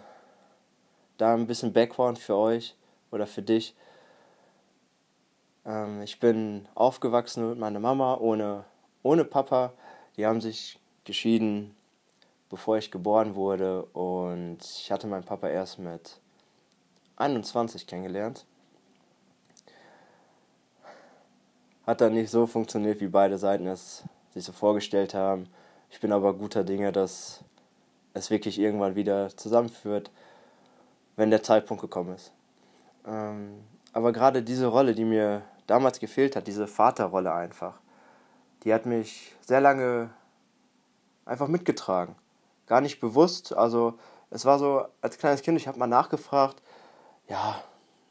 da 1.18 1.34
ein 1.34 1.48
bisschen 1.48 1.74
Background 1.74 2.20
für 2.20 2.36
euch 2.36 2.76
oder 3.12 3.28
für 3.28 3.42
dich. 3.42 3.76
Ähm, 5.66 6.02
ich 6.02 6.20
bin 6.20 6.68
aufgewachsen 6.76 7.50
mit 7.50 7.60
meiner 7.60 7.80
Mama 7.80 8.18
ohne, 8.18 8.66
ohne 9.04 9.26
Papa. 9.26 9.74
Die 10.18 10.26
haben 10.26 10.42
sich 10.42 10.80
geschieden, 11.06 11.76
bevor 12.53 12.77
ich 12.77 12.91
geboren 12.91 13.36
wurde. 13.36 13.83
Und 13.93 14.60
ich 14.62 14.91
hatte 14.91 15.07
meinen 15.07 15.25
Papa 15.25 15.48
erst 15.48 15.79
mit 15.79 16.19
21 17.17 17.88
kennengelernt. 17.88 18.45
Hat 21.86 22.00
dann 22.00 22.13
nicht 22.13 22.29
so 22.29 22.48
funktioniert, 22.48 23.01
wie 23.01 23.07
beide 23.07 23.38
Seiten 23.38 23.67
es 23.67 24.03
sich 24.33 24.43
so 24.43 24.51
vorgestellt 24.53 25.13
haben. 25.13 25.50
Ich 25.89 26.00
bin 26.00 26.12
aber 26.12 26.33
guter 26.33 26.63
Dinge, 26.63 26.91
dass 26.91 27.43
es 28.13 28.29
wirklich 28.29 28.60
irgendwann 28.60 28.95
wieder 28.95 29.36
zusammenführt 29.36 30.12
wenn 31.15 31.29
der 31.29 31.43
Zeitpunkt 31.43 31.81
gekommen 31.81 32.15
ist. 32.15 32.31
Ähm, 33.05 33.63
aber 33.91 34.12
gerade 34.12 34.41
diese 34.41 34.67
Rolle, 34.67 34.95
die 34.95 35.05
mir 35.05 35.43
damals 35.67 36.00
gefehlt 36.00 36.36
hat, 36.36 36.48
diese 36.48 36.67
Vaterrolle 36.67 37.33
einfach, 37.33 37.79
die 38.63 38.74
hat 38.74 38.86
mich 38.86 39.36
sehr 39.41 39.62
lange 39.62 40.10
einfach 41.25 41.48
mitgetragen. 41.48 42.15
Gar 42.67 42.82
nicht 42.82 43.00
bewusst. 43.00 43.55
Also 43.55 43.96
es 44.29 44.46
war 44.46 44.60
so, 44.60 44.86
als 45.01 45.17
kleines 45.17 45.41
Kind, 45.41 45.58
ich 45.58 45.67
habe 45.67 45.79
mal 45.79 45.88
nachgefragt, 45.88 46.62
ja, 47.27 47.62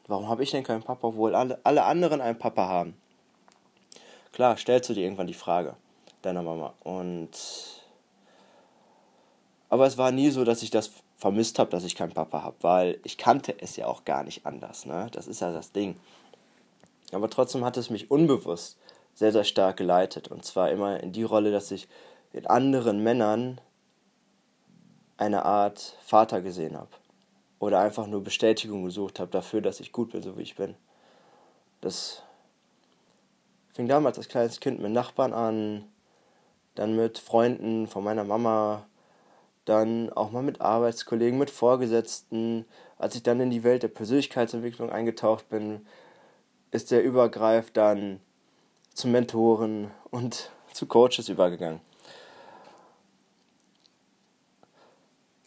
warum 0.07 0.27
habe 0.27 0.43
ich 0.43 0.51
denn 0.51 0.63
keinen 0.63 0.83
Papa, 0.83 1.07
obwohl 1.07 1.35
alle, 1.35 1.59
alle 1.63 1.83
anderen 1.83 2.21
einen 2.21 2.37
Papa 2.39 2.67
haben? 2.67 2.95
Klar, 4.31 4.57
stellst 4.57 4.89
du 4.89 4.93
dir 4.93 5.03
irgendwann 5.03 5.27
die 5.27 5.33
Frage 5.33 5.75
deiner 6.21 6.41
Mama. 6.41 6.73
Und 6.83 7.31
aber 9.69 9.87
es 9.87 9.97
war 9.97 10.11
nie 10.11 10.29
so, 10.29 10.43
dass 10.43 10.61
ich 10.61 10.69
das 10.69 10.91
vermisst 11.17 11.57
habe, 11.57 11.71
dass 11.71 11.83
ich 11.83 11.95
keinen 11.95 12.13
Papa 12.13 12.43
habe, 12.43 12.55
weil 12.61 12.99
ich 13.03 13.17
kannte 13.17 13.55
es 13.59 13.75
ja 13.75 13.87
auch 13.87 14.05
gar 14.05 14.23
nicht 14.23 14.45
anders. 14.45 14.85
Ne? 14.85 15.07
Das 15.11 15.27
ist 15.27 15.41
ja 15.41 15.51
das 15.51 15.71
Ding. 15.71 15.95
Aber 17.11 17.29
trotzdem 17.29 17.63
hat 17.63 17.77
es 17.77 17.89
mich 17.89 18.11
unbewusst 18.11 18.77
sehr, 19.15 19.31
sehr 19.31 19.43
stark 19.43 19.77
geleitet. 19.77 20.27
Und 20.27 20.45
zwar 20.45 20.69
immer 20.69 21.01
in 21.01 21.11
die 21.11 21.23
Rolle, 21.23 21.51
dass 21.51 21.71
ich 21.71 21.87
in 22.33 22.47
anderen 22.47 23.01
Männern 23.03 23.61
eine 25.23 25.45
Art 25.45 25.95
Vater 26.03 26.41
gesehen 26.41 26.77
habe. 26.77 26.89
Oder 27.59 27.79
einfach 27.79 28.07
nur 28.07 28.23
Bestätigung 28.23 28.83
gesucht 28.83 29.19
habe 29.19 29.31
dafür, 29.31 29.61
dass 29.61 29.79
ich 29.79 29.91
gut 29.91 30.11
bin, 30.11 30.21
so 30.21 30.37
wie 30.37 30.41
ich 30.41 30.55
bin. 30.55 30.75
Das 31.81 32.23
fing 33.73 33.87
damals 33.87 34.17
als 34.17 34.27
kleines 34.27 34.59
Kind 34.59 34.81
mit 34.81 34.91
Nachbarn 34.91 35.33
an, 35.33 35.85
dann 36.75 36.95
mit 36.95 37.19
Freunden 37.19 37.87
von 37.87 38.03
meiner 38.03 38.25
Mama, 38.25 38.85
dann 39.65 40.11
auch 40.11 40.31
mal 40.31 40.43
mit 40.43 40.59
Arbeitskollegen, 40.59 41.39
mit 41.39 41.49
Vorgesetzten. 41.49 42.65
Als 42.97 43.15
ich 43.15 43.23
dann 43.23 43.39
in 43.39 43.49
die 43.49 43.63
Welt 43.63 43.83
der 43.83 43.87
Persönlichkeitsentwicklung 43.87 44.91
eingetaucht 44.91 45.47
bin, 45.49 45.85
ist 46.71 46.91
der 46.91 47.03
Übergreif 47.03 47.71
dann 47.71 48.19
zu 48.93 49.07
Mentoren 49.07 49.89
und 50.11 50.51
zu 50.73 50.85
Coaches 50.85 51.29
übergegangen. 51.29 51.79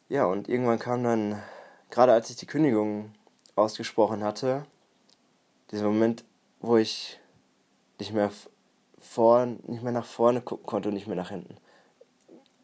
Ja, 0.09 0.27
und 0.27 0.49
irgendwann 0.49 0.79
kam 0.79 1.03
dann, 1.03 1.43
gerade 1.91 2.13
als 2.13 2.31
ich 2.31 2.37
die 2.37 2.47
Kündigung 2.47 3.13
ausgesprochen 3.55 4.23
hatte, 4.23 4.65
dieser 5.71 5.87
Moment, 5.87 6.25
wo 6.61 6.77
ich 6.77 7.19
nicht 7.99 8.13
mehr 8.13 8.31
vor, 9.01 9.47
nicht 9.47 9.83
mehr 9.83 9.93
nach 9.93 10.05
vorne 10.05 10.41
gucken 10.41 10.67
konnte 10.67 10.89
und 10.89 10.95
nicht 10.95 11.07
mehr 11.07 11.17
nach 11.17 11.31
hinten 11.31 11.57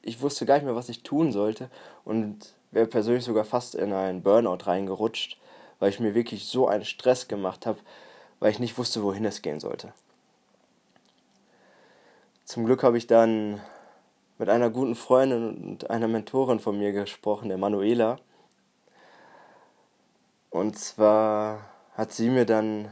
ich 0.03 0.21
wusste 0.21 0.45
gar 0.45 0.55
nicht 0.55 0.65
mehr, 0.65 0.75
was 0.75 0.89
ich 0.89 1.03
tun 1.03 1.33
sollte 1.33 1.71
und 2.05 2.55
wäre 2.73 2.87
persönlich 2.87 3.25
sogar 3.25 3.45
fast 3.45 3.75
in 3.75 3.93
einen 3.93 4.23
Burnout 4.23 4.67
reingerutscht, 4.67 5.39
weil 5.79 5.91
ich 5.91 6.01
mir 6.01 6.15
wirklich 6.15 6.47
so 6.47 6.69
einen 6.69 6.85
Stress 6.85 7.29
gemacht 7.29 7.67
habe, 7.67 7.79
weil 8.41 8.51
ich 8.51 8.59
nicht 8.59 8.77
wusste, 8.79 9.03
wohin 9.03 9.25
es 9.25 9.43
gehen 9.43 9.61
sollte. 9.61 9.93
Zum 12.45 12.67
Glück 12.67 12.83
habe 12.83 12.99
ich 12.99 13.07
dann 13.07 13.61
mit 14.43 14.49
einer 14.49 14.71
guten 14.71 14.97
Freundin 14.97 15.55
und 15.55 15.89
einer 15.89 16.09
Mentorin 16.09 16.59
von 16.59 16.77
mir 16.77 16.91
gesprochen, 16.91 17.49
der 17.49 17.59
Manuela. 17.59 18.19
Und 20.51 20.77
zwar 20.77 21.71
hat 21.95 22.11
sie 22.11 22.29
mir 22.29 22.45
dann 22.45 22.91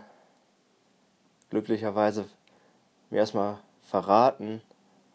glücklicherweise 1.48 2.26
mir 3.10 3.18
erstmal 3.18 3.58
verraten, 3.82 4.62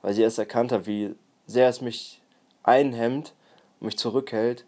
weil 0.02 0.14
sie 0.14 0.24
erst 0.24 0.38
erkannt 0.38 0.74
hat, 0.74 0.88
wie 0.88 1.16
sehr 1.46 1.70
es 1.70 1.80
mich 1.80 2.22
einhemmt 2.64 3.34
und 3.80 3.86
mich 3.86 3.98
zurückhält, 3.98 4.66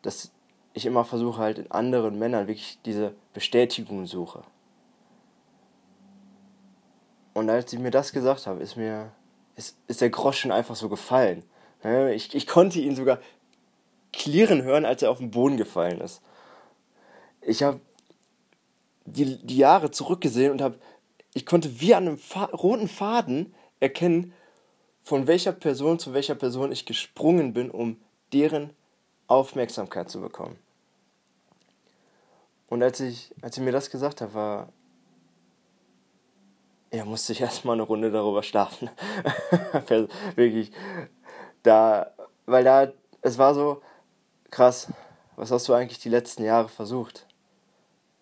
dass 0.00 0.32
ich 0.72 0.86
immer 0.86 1.04
versuche 1.04 1.42
halt 1.42 1.58
in 1.58 1.70
anderen 1.70 2.18
Männern 2.18 2.46
wirklich 2.46 2.78
diese 2.86 3.14
Bestätigung 3.34 4.06
suche. 4.06 4.44
Und 7.34 7.50
als 7.50 7.70
sie 7.70 7.76
mir 7.76 7.90
das 7.90 8.14
gesagt 8.14 8.46
haben, 8.46 8.62
ist 8.62 8.76
mir 8.76 9.12
ist, 9.56 9.76
ist 9.86 10.00
der 10.00 10.10
Groschen 10.10 10.50
einfach 10.50 10.76
so 10.76 10.88
gefallen. 10.88 11.44
Ich, 12.14 12.34
ich 12.34 12.46
konnte 12.46 12.80
ihn 12.80 12.96
sogar 12.96 13.18
klirren 14.12 14.62
hören, 14.62 14.84
als 14.84 15.02
er 15.02 15.10
auf 15.10 15.18
den 15.18 15.30
Boden 15.30 15.56
gefallen 15.56 16.00
ist. 16.00 16.22
Ich 17.42 17.62
habe 17.62 17.80
die, 19.04 19.36
die 19.38 19.56
Jahre 19.56 19.90
zurückgesehen 19.90 20.52
und 20.52 20.62
habe, 20.62 20.78
ich 21.34 21.44
konnte 21.44 21.80
wie 21.80 21.94
an 21.94 22.08
einem 22.08 22.18
Fa 22.18 22.44
roten 22.44 22.88
Faden 22.88 23.54
erkennen, 23.80 24.32
von 25.02 25.26
welcher 25.26 25.52
Person 25.52 25.98
zu 25.98 26.14
welcher 26.14 26.34
Person 26.34 26.72
ich 26.72 26.86
gesprungen 26.86 27.52
bin, 27.52 27.70
um 27.70 28.00
deren 28.32 28.70
Aufmerksamkeit 29.26 30.08
zu 30.08 30.20
bekommen. 30.20 30.58
Und 32.68 32.82
als 32.82 33.00
ich, 33.00 33.30
als 33.42 33.56
sie 33.56 33.60
mir 33.60 33.72
das 33.72 33.90
gesagt 33.90 34.22
hat, 34.22 34.32
war, 34.32 34.68
ja, 36.94 37.04
musste 37.04 37.32
ich 37.32 37.40
erstmal 37.40 37.74
eine 37.74 37.82
Runde 37.82 38.10
darüber 38.10 38.42
schlafen. 38.42 38.90
Wirklich. 40.36 40.70
Da, 41.62 42.12
weil 42.46 42.64
da, 42.64 42.92
es 43.22 43.38
war 43.38 43.54
so 43.54 43.82
krass. 44.50 44.88
Was 45.36 45.50
hast 45.50 45.68
du 45.68 45.74
eigentlich 45.74 45.98
die 45.98 46.08
letzten 46.08 46.44
Jahre 46.44 46.68
versucht? 46.68 47.26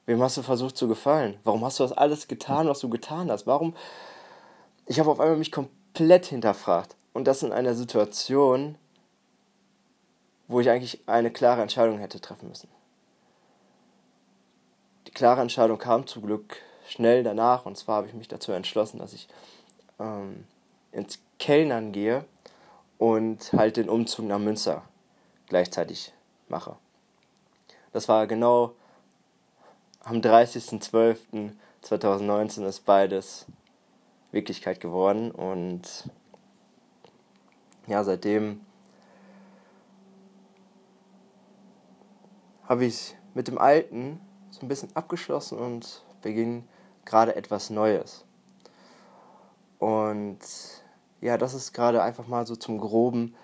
Wem 0.07 0.23
hast 0.23 0.37
du 0.37 0.43
versucht 0.43 0.77
zu 0.77 0.89
gefallen? 0.89 1.39
Warum 1.45 1.65
hast 1.65 1.79
du 1.79 1.85
das 1.85 1.93
alles 1.93 2.27
getan, 2.27 2.69
was 2.69 2.81
du 2.81 2.89
getan 2.89 3.31
hast? 3.31 3.47
Warum? 3.47 3.77
Ich 4.87 4.99
habe 4.99 5.11
auf 5.11 5.21
einmal 5.21 5.37
mich 5.37 5.53
komplett 5.53 6.27
hinterfragt. 6.27 6.97
Und 7.13 7.27
das 7.27 7.43
in 7.43 7.53
einer 7.53 7.75
Situation, 7.75 8.77
wo 10.49 10.61
ich 10.61 10.71
eigentlich 10.71 11.03
eine 11.07 11.31
klare 11.31 11.61
Entscheidung 11.61 11.99
hätte 11.99 12.21
treffen 12.21 12.49
müssen. 12.49 12.69
Die 15.07 15.13
klare 15.13 15.43
Entscheidung 15.43 15.79
kam 15.79 16.07
zum 16.07 16.23
Glück 16.23 16.57
schnell 16.89 17.23
danach. 17.23 17.67
Und 17.67 17.77
zwar 17.77 17.97
habe 17.97 18.09
ich 18.09 18.15
mich 18.15 18.29
dazu 18.29 18.53
entschlossen, 18.53 18.99
dass 18.99 19.13
ich 19.13 19.29
ähm, 19.99 20.45
ins 20.93 21.19
Kellnern 21.39 21.93
gehe 21.93 22.25
und 22.99 23.53
halt 23.53 23.77
den 23.77 23.89
Umzug 23.89 24.27
nach 24.27 24.39
Münster 24.39 24.83
gleichzeitig 25.49 26.13
mache. 26.49 26.77
Das 27.93 28.09
war 28.09 28.27
genau 28.27 28.73
am 30.05 30.19
30.12.2019 30.19 32.67
ist 32.67 32.85
beides 32.85 33.47
Wirklichkeit 34.31 34.81
geworden 34.81 35.31
und 35.31 36.11
ja, 37.87 38.05
seitdem 38.05 38.61
habe 42.69 42.85
ich 42.85 43.17
mit 43.35 43.49
dem 43.49 43.57
Alten 43.59 44.21
so 44.51 44.61
ein 44.63 44.69
bisschen 44.69 44.95
abgeschlossen 44.95 45.59
und 45.59 46.05
beginne 46.23 46.63
gerade 47.05 47.37
etwas 47.37 47.71
Neues. 47.71 48.25
Und 49.79 50.39
ja, 51.21 51.39
das 51.39 51.55
ist 51.55 51.73
gerade 51.73 52.03
einfach 52.03 52.27
mal 52.27 52.47
so 52.47 52.57
zum 52.57 52.79
Groben, 52.79 53.35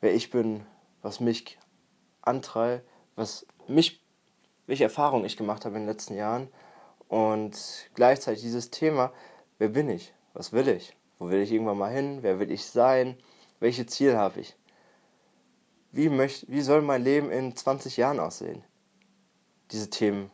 wer 0.00 0.14
ich 0.14 0.30
bin, 0.30 0.66
was 1.02 1.20
mich 1.20 1.58
antreibt, 2.22 2.86
was 3.16 3.46
mich, 3.68 4.02
welche 4.66 4.84
Erfahrungen 4.84 5.24
ich 5.24 5.36
gemacht 5.36 5.64
habe 5.64 5.76
in 5.76 5.82
den 5.82 5.88
letzten 5.88 6.14
Jahren. 6.14 6.48
Und 7.08 7.56
gleichzeitig 7.94 8.42
dieses 8.42 8.70
Thema, 8.70 9.12
wer 9.58 9.68
bin 9.68 9.88
ich? 9.88 10.14
Was 10.32 10.52
will 10.52 10.68
ich? 10.68 10.96
Wo 11.18 11.28
will 11.30 11.40
ich 11.40 11.52
irgendwann 11.52 11.78
mal 11.78 11.92
hin? 11.92 12.18
Wer 12.22 12.40
will 12.40 12.50
ich 12.50 12.66
sein? 12.66 13.16
Welche 13.60 13.86
Ziele 13.86 14.18
habe 14.18 14.40
ich? 14.40 14.56
Wie, 15.92 16.08
möcht, 16.08 16.50
wie 16.50 16.60
soll 16.60 16.82
mein 16.82 17.04
Leben 17.04 17.30
in 17.30 17.54
20 17.54 17.96
Jahren 17.96 18.18
aussehen? 18.18 18.64
Diese 19.70 19.90
Themen 19.90 20.30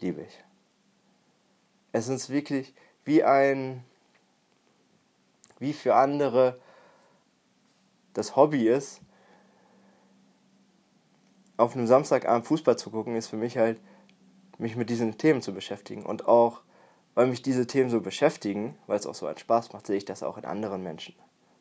liebe 0.00 0.22
ich. 0.22 0.47
Es 1.92 2.08
ist 2.08 2.30
wirklich 2.30 2.74
wie 3.04 3.24
ein, 3.24 3.84
wie 5.58 5.72
für 5.72 5.94
andere 5.94 6.60
das 8.12 8.36
Hobby 8.36 8.68
ist, 8.68 9.00
auf 11.56 11.74
einem 11.74 11.86
Samstagabend 11.86 12.46
Fußball 12.46 12.78
zu 12.78 12.90
gucken, 12.90 13.16
ist 13.16 13.26
für 13.26 13.36
mich 13.36 13.58
halt, 13.58 13.80
mich 14.58 14.76
mit 14.76 14.90
diesen 14.90 15.18
Themen 15.18 15.42
zu 15.42 15.52
beschäftigen. 15.52 16.04
Und 16.06 16.26
auch, 16.26 16.62
weil 17.14 17.26
mich 17.26 17.42
diese 17.42 17.66
Themen 17.66 17.90
so 17.90 18.00
beschäftigen, 18.00 18.76
weil 18.86 18.98
es 18.98 19.06
auch 19.06 19.14
so 19.14 19.26
einen 19.26 19.38
Spaß 19.38 19.72
macht, 19.72 19.86
sehe 19.86 19.96
ich 19.96 20.04
das 20.04 20.22
auch 20.22 20.38
in 20.38 20.44
anderen 20.44 20.82
Menschen. 20.82 21.14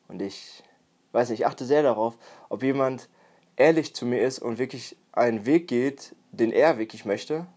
Und 0.07 0.21
ich 0.21 0.63
weiß 1.11 1.29
nicht, 1.29 1.41
ich 1.41 1.45
achte 1.47 1.65
sehr 1.65 1.83
darauf, 1.83 2.17
ob 2.49 2.63
jemand 2.63 3.09
ehrlich 3.55 3.95
zu 3.95 4.05
mir 4.05 4.21
ist 4.21 4.39
und 4.39 4.59
wirklich 4.59 4.95
einen 5.11 5.45
Weg 5.45 5.67
geht, 5.67 6.15
den 6.31 6.51
er 6.51 6.77
wirklich 6.77 7.05
möchte, 7.05 7.47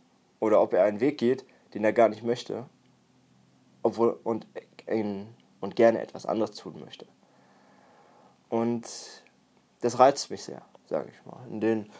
oder 0.40 0.62
ob 0.62 0.72
er 0.72 0.84
einen 0.84 1.00
Weg 1.00 1.18
geht, 1.18 1.44
den 1.74 1.84
er 1.84 1.92
gar 1.92 2.08
nicht 2.08 2.22
möchte, 2.22 2.66
obwohl 3.82 4.18
und, 4.24 4.46
und 5.60 5.76
gerne 5.76 6.00
etwas 6.00 6.26
anderes 6.26 6.52
tun 6.52 6.80
möchte. 6.80 7.06
Und 8.48 8.84
das 9.80 9.98
reizt 9.98 10.30
mich 10.30 10.42
sehr, 10.42 10.62
sage 10.88 11.10
ich 11.12 11.26
mal, 11.26 11.40
in, 11.48 11.60
den, 11.60 11.90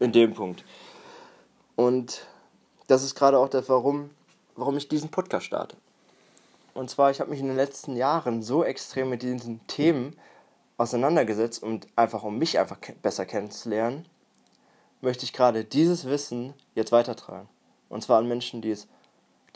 in 0.00 0.12
dem 0.12 0.34
Punkt. 0.34 0.64
Und 1.76 2.26
das 2.86 3.02
ist 3.02 3.14
gerade 3.14 3.38
auch 3.38 3.48
der, 3.48 3.68
warum, 3.68 4.10
warum 4.56 4.76
ich 4.76 4.88
diesen 4.88 5.10
Podcast 5.10 5.46
starte. 5.46 5.76
Und 6.74 6.90
zwar, 6.90 7.10
ich 7.10 7.20
habe 7.20 7.30
mich 7.30 7.40
in 7.40 7.48
den 7.48 7.56
letzten 7.56 7.96
Jahren 7.96 8.42
so 8.42 8.64
extrem 8.64 9.10
mit 9.10 9.22
diesen 9.22 9.64
Themen 9.66 10.16
auseinandergesetzt 10.78 11.62
und 11.62 11.86
einfach 11.96 12.22
um 12.22 12.38
mich 12.38 12.58
einfach 12.58 12.78
besser 13.02 13.26
kennenzulernen, 13.26 14.06
möchte 15.00 15.24
ich 15.24 15.32
gerade 15.32 15.64
dieses 15.64 16.06
Wissen 16.06 16.54
jetzt 16.74 16.92
weitertragen. 16.92 17.48
Und 17.88 18.02
zwar 18.02 18.18
an 18.18 18.28
Menschen, 18.28 18.62
die 18.62 18.70
es, 18.70 18.88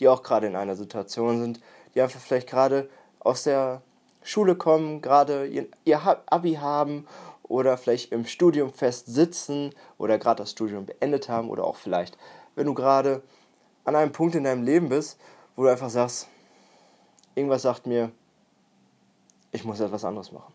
die 0.01 0.09
auch 0.09 0.23
gerade 0.23 0.47
in 0.47 0.57
einer 0.57 0.77
Situation 0.77 1.41
sind, 1.41 1.61
die 1.95 2.03
einfach 2.03 2.21
vielleicht 2.21 2.49
gerade 2.49 2.89
aus 3.21 3.45
der 3.45 3.83
Schule 4.23 4.57
kommen, 4.57 5.03
gerade 5.03 5.47
ihr, 5.47 5.69
Abi 6.27 6.55
haben 6.55 7.07
oder 7.43 7.77
vielleicht 7.79 8.13
im 8.13 8.27
Studium 8.27 8.73
fest 8.73 9.07
sitzen 9.07 9.75
oder 9.99 10.19
gerade 10.19 10.43
das 10.43 10.51
Studium 10.51 10.87
beendet 10.87 11.29
haben 11.29 11.49
oder 11.49 11.65
auch 11.65 11.77
vielleicht, 11.77 12.19
wenn 12.55 12.67
du 12.67 12.75
gerade 12.75 13.23
an 13.85 13.95
einem 13.95 14.13
Punkt 14.13 14.35
in 14.35 14.45
deinem 14.45 14.65
Leben 14.65 14.89
bist, 14.89 15.19
wo 15.55 15.63
du 15.63 15.69
einfach 15.71 15.91
sagst, 15.91 16.29
irgendwas 17.35 17.63
sagt 17.63 17.87
mir, 17.87 18.11
ich 19.53 19.65
muss 19.65 19.81
etwas 19.81 20.05
anderes 20.05 20.33
machen. 20.33 20.53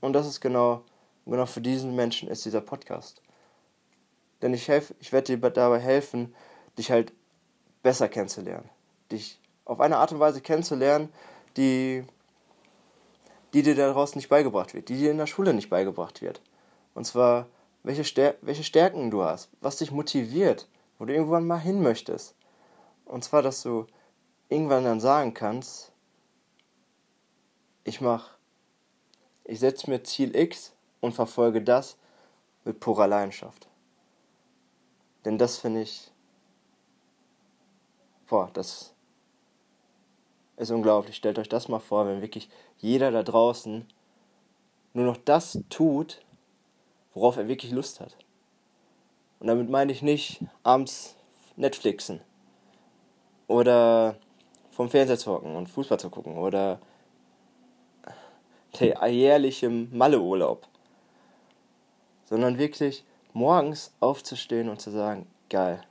Und 0.00 0.12
das 0.12 0.26
ist 0.26 0.40
genau, 0.40 0.82
genau 1.24 1.46
für 1.46 1.60
diesen 1.60 1.94
Menschen 1.94 2.28
ist 2.28 2.44
dieser 2.44 2.60
Podcast. 2.60 3.22
Denn 4.42 4.54
ich, 4.54 4.68
ich 4.68 5.12
werde 5.12 5.36
dir 5.36 5.50
dabei 5.50 5.78
helfen, 5.78 6.34
dich 6.78 6.90
halt 6.90 7.12
besser 7.82 8.08
kennenzulernen. 8.08 8.68
Dich 9.10 9.38
auf 9.64 9.80
eine 9.80 9.98
Art 9.98 10.12
und 10.12 10.20
Weise 10.20 10.40
kennenzulernen, 10.40 11.12
die, 11.56 12.04
die 13.52 13.62
dir 13.62 13.74
daraus 13.74 14.14
nicht 14.14 14.28
beigebracht 14.28 14.74
wird, 14.74 14.88
die 14.88 14.96
dir 14.96 15.10
in 15.10 15.18
der 15.18 15.26
Schule 15.26 15.54
nicht 15.54 15.70
beigebracht 15.70 16.22
wird. 16.22 16.40
Und 16.94 17.04
zwar, 17.04 17.46
welche, 17.82 18.04
Stär 18.04 18.34
welche 18.42 18.64
Stärken 18.64 19.10
du 19.10 19.22
hast, 19.22 19.48
was 19.60 19.76
dich 19.76 19.90
motiviert, 19.90 20.68
wo 20.98 21.04
du 21.04 21.14
irgendwann 21.14 21.46
mal 21.46 21.60
hin 21.60 21.82
möchtest. 21.82 22.34
Und 23.04 23.24
zwar, 23.24 23.42
dass 23.42 23.62
du 23.62 23.86
irgendwann 24.48 24.84
dann 24.84 25.00
sagen 25.00 25.34
kannst, 25.34 25.92
ich 27.84 28.00
mach, 28.00 28.36
ich 29.44 29.60
setze 29.60 29.88
mir 29.88 30.02
Ziel 30.02 30.36
X 30.36 30.72
und 31.00 31.14
verfolge 31.14 31.62
das 31.62 31.96
mit 32.64 32.78
purer 32.80 33.06
Leidenschaft. 33.06 33.68
Denn 35.24 35.38
das 35.38 35.58
finde 35.58 35.82
ich, 35.82 36.10
boah, 38.30 38.48
das 38.52 38.94
ist 40.56 40.70
unglaublich. 40.70 41.16
Stellt 41.16 41.38
euch 41.38 41.48
das 41.48 41.68
mal 41.68 41.80
vor, 41.80 42.06
wenn 42.06 42.22
wirklich 42.22 42.48
jeder 42.78 43.10
da 43.10 43.22
draußen 43.22 43.86
nur 44.94 45.04
noch 45.04 45.16
das 45.18 45.58
tut, 45.68 46.22
worauf 47.12 47.36
er 47.36 47.48
wirklich 47.48 47.72
Lust 47.72 48.00
hat. 48.00 48.16
Und 49.40 49.48
damit 49.48 49.68
meine 49.68 49.92
ich 49.92 50.00
nicht 50.00 50.42
abends 50.62 51.16
Netflixen 51.56 52.20
oder 53.48 54.16
vom 54.70 54.88
Fernseher 54.88 55.18
zu 55.18 55.32
hocken 55.32 55.56
und 55.56 55.68
Fußball 55.68 55.98
zu 55.98 56.08
gucken 56.08 56.38
oder 56.38 56.80
der 58.78 59.08
jährliche 59.08 59.68
Malleurlaub, 59.68 60.68
sondern 62.26 62.58
wirklich 62.58 63.04
morgens 63.32 63.92
aufzustehen 63.98 64.68
und 64.68 64.80
zu 64.80 64.90
sagen, 64.90 65.26
geil, 65.48 65.82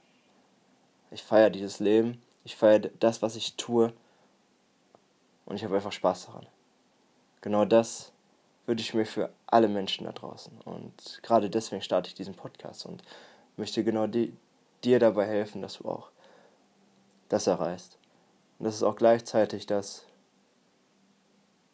ich 1.12 1.24
feiere 1.24 1.50
dieses 1.50 1.80
Leben, 1.80 2.22
ich 2.50 2.56
feiere 2.56 2.80
das, 2.80 3.22
was 3.22 3.36
ich 3.36 3.56
tue 3.58 3.94
und 5.46 5.56
ich 5.56 5.64
habe 5.64 5.76
einfach 5.76 5.92
Spaß 5.92 6.26
daran. 6.26 6.48
Genau 7.42 7.64
das 7.64 8.12
wünsche 8.66 8.82
ich 8.82 8.94
mir 8.96 9.06
für 9.06 9.32
alle 9.46 9.68
Menschen 9.68 10.06
da 10.06 10.12
draußen. 10.12 10.60
Und 10.66 11.20
gerade 11.22 11.52
deswegen 11.52 11.84
starte 11.84 12.08
ich 12.08 12.16
diesen 12.16 12.34
Podcast 12.34 12.88
und 12.88 13.04
möchte 13.56 13.84
genau 13.84 14.08
die, 14.08 14.36
dir 14.84 14.98
dabei 14.98 15.28
helfen, 15.28 15.62
dass 15.62 15.76
du 15.78 15.88
auch 15.88 16.10
das 17.30 17.46
erreichst. 17.46 18.00
Und 18.58 18.66
das 18.66 18.76
ist 18.76 18.84
auch 18.84 18.96
gleichzeitig 18.96 19.68
das, 19.68 20.06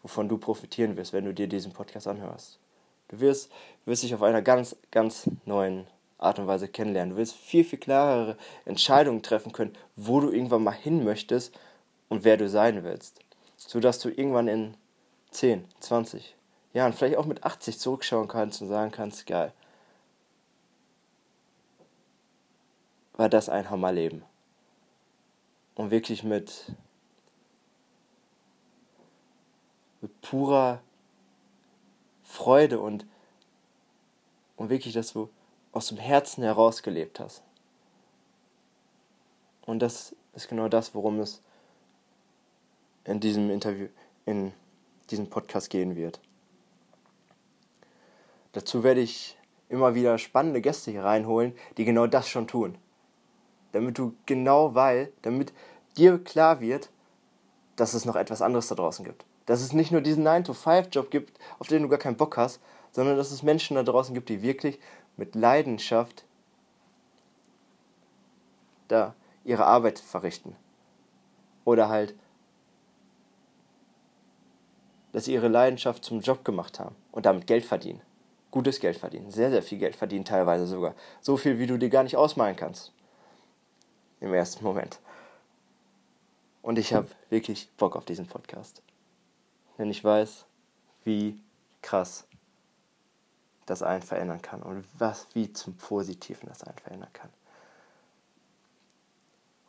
wovon 0.01 0.27
du 0.27 0.37
profitieren 0.37 0.97
wirst, 0.97 1.13
wenn 1.13 1.23
du 1.23 1.33
dir 1.33 1.47
diesen 1.47 1.71
Podcast 1.71 2.07
anhörst. 2.07 2.59
Du 3.07 3.21
wirst, 3.21 3.49
wirst 3.85 4.03
dich 4.03 4.13
auf 4.13 4.23
einer 4.23 4.41
ganz, 4.41 4.75
ganz 4.91 5.29
neuen 5.45 5.87
Art 6.25 6.39
und 6.39 6.47
Weise 6.47 6.67
kennenlernen. 6.67 7.11
Du 7.11 7.17
wirst 7.17 7.35
viel, 7.35 7.63
viel 7.63 7.79
klarere 7.79 8.37
Entscheidungen 8.65 9.21
treffen 9.21 9.51
können, 9.51 9.75
wo 9.95 10.19
du 10.19 10.31
irgendwann 10.31 10.63
mal 10.63 10.71
hin 10.71 11.03
möchtest 11.03 11.57
und 12.09 12.23
wer 12.23 12.37
du 12.37 12.49
sein 12.49 12.83
willst. 12.83 13.19
Sodass 13.57 13.99
du 13.99 14.09
irgendwann 14.09 14.47
in 14.47 14.77
10, 15.31 15.65
20 15.79 16.35
Jahren, 16.73 16.93
vielleicht 16.93 17.17
auch 17.17 17.25
mit 17.25 17.43
80 17.43 17.79
zurückschauen 17.79 18.27
kannst 18.27 18.61
und 18.61 18.67
sagen 18.67 18.91
kannst, 18.91 19.25
geil. 19.27 19.53
War 23.13 23.29
das 23.29 23.47
ein 23.47 23.69
Hammerleben. 23.69 24.23
Und 25.75 25.91
wirklich 25.91 26.23
mit, 26.23 26.73
mit 30.01 30.21
purer 30.21 30.81
Freude 32.23 32.79
und, 32.79 33.05
und 34.57 34.69
wirklich, 34.69 34.93
dass 34.93 35.13
du 35.13 35.29
aus 35.75 35.87
dem 35.87 35.97
Herzen 35.97 36.41
heraus 36.41 36.83
gelebt 36.83 37.19
hast. 37.19 37.43
Und 39.65 39.79
das 39.79 40.15
ist 40.33 40.47
genau 40.47 40.69
das, 40.69 40.95
worum 40.95 41.19
es 41.19 41.41
in 43.03 43.19
diesem 43.19 43.51
Interview, 43.51 43.89
in 44.25 44.53
diesem 45.11 45.29
Podcast 45.29 45.69
gehen 45.69 45.97
wird. 45.97 46.21
Dazu 48.53 48.83
werde 48.83 49.01
ich 49.01 49.37
immer 49.67 49.95
wieder 49.95 50.17
spannende 50.17 50.61
Gäste 50.61 50.91
hier 50.91 51.03
reinholen, 51.03 51.53
die 51.77 51.83
genau 51.83 52.07
das 52.07 52.29
schon 52.29 52.47
tun. 52.47 52.77
Damit 53.73 53.97
du 53.97 54.15
genau 54.25 54.75
weil, 54.75 55.11
damit 55.23 55.51
dir 55.97 56.23
klar 56.23 56.61
wird, 56.61 56.89
dass 57.75 57.93
es 57.93 58.05
noch 58.05 58.15
etwas 58.15 58.41
anderes 58.41 58.69
da 58.69 58.75
draußen 58.75 59.03
gibt. 59.03 59.25
Dass 59.45 59.61
es 59.61 59.73
nicht 59.73 59.91
nur 59.91 59.99
diesen 59.99 60.25
9-to-5-Job 60.25 61.11
gibt, 61.11 61.37
auf 61.59 61.67
den 61.67 61.83
du 61.83 61.89
gar 61.89 61.99
keinen 61.99 62.15
Bock 62.15 62.37
hast, 62.37 62.61
sondern 62.93 63.17
dass 63.17 63.31
es 63.31 63.43
Menschen 63.43 63.75
da 63.75 63.83
draußen 63.83 64.13
gibt, 64.13 64.29
die 64.29 64.41
wirklich 64.41 64.79
mit 65.17 65.35
Leidenschaft 65.35 66.25
da 68.87 69.15
ihre 69.43 69.65
Arbeit 69.65 69.99
verrichten. 69.99 70.55
Oder 71.63 71.89
halt, 71.89 72.13
dass 75.11 75.25
sie 75.25 75.33
ihre 75.33 75.47
Leidenschaft 75.47 76.03
zum 76.03 76.19
Job 76.19 76.43
gemacht 76.43 76.79
haben 76.79 76.95
und 77.11 77.25
damit 77.25 77.47
Geld 77.47 77.65
verdienen. 77.65 78.01
Gutes 78.51 78.79
Geld 78.79 78.97
verdienen, 78.97 79.31
sehr, 79.31 79.49
sehr 79.49 79.63
viel 79.63 79.79
Geld 79.79 79.95
verdienen 79.95 80.25
teilweise 80.25 80.65
sogar. 80.65 80.95
So 81.21 81.37
viel, 81.37 81.59
wie 81.59 81.67
du 81.67 81.77
dir 81.77 81.89
gar 81.89 82.03
nicht 82.03 82.15
ausmalen 82.15 82.55
kannst. 82.55 82.93
Im 84.21 84.33
ersten 84.33 84.63
Moment. 84.63 84.99
Und 86.61 86.79
ich 86.79 86.93
habe 86.93 87.07
wirklich 87.29 87.69
Bock 87.77 87.95
auf 87.95 88.05
diesen 88.05 88.27
Podcast. 88.27 88.81
Denn 89.77 89.89
ich 89.89 90.03
weiß, 90.03 90.45
wie 91.03 91.39
krass 91.81 92.27
das 93.65 93.81
einen 93.81 94.03
verändern 94.03 94.41
kann 94.41 94.61
und 94.61 94.85
was 94.97 95.27
wie 95.33 95.51
zum 95.51 95.75
Positiven 95.75 96.47
das 96.47 96.63
einen 96.63 96.77
verändern 96.77 97.13
kann. 97.13 97.29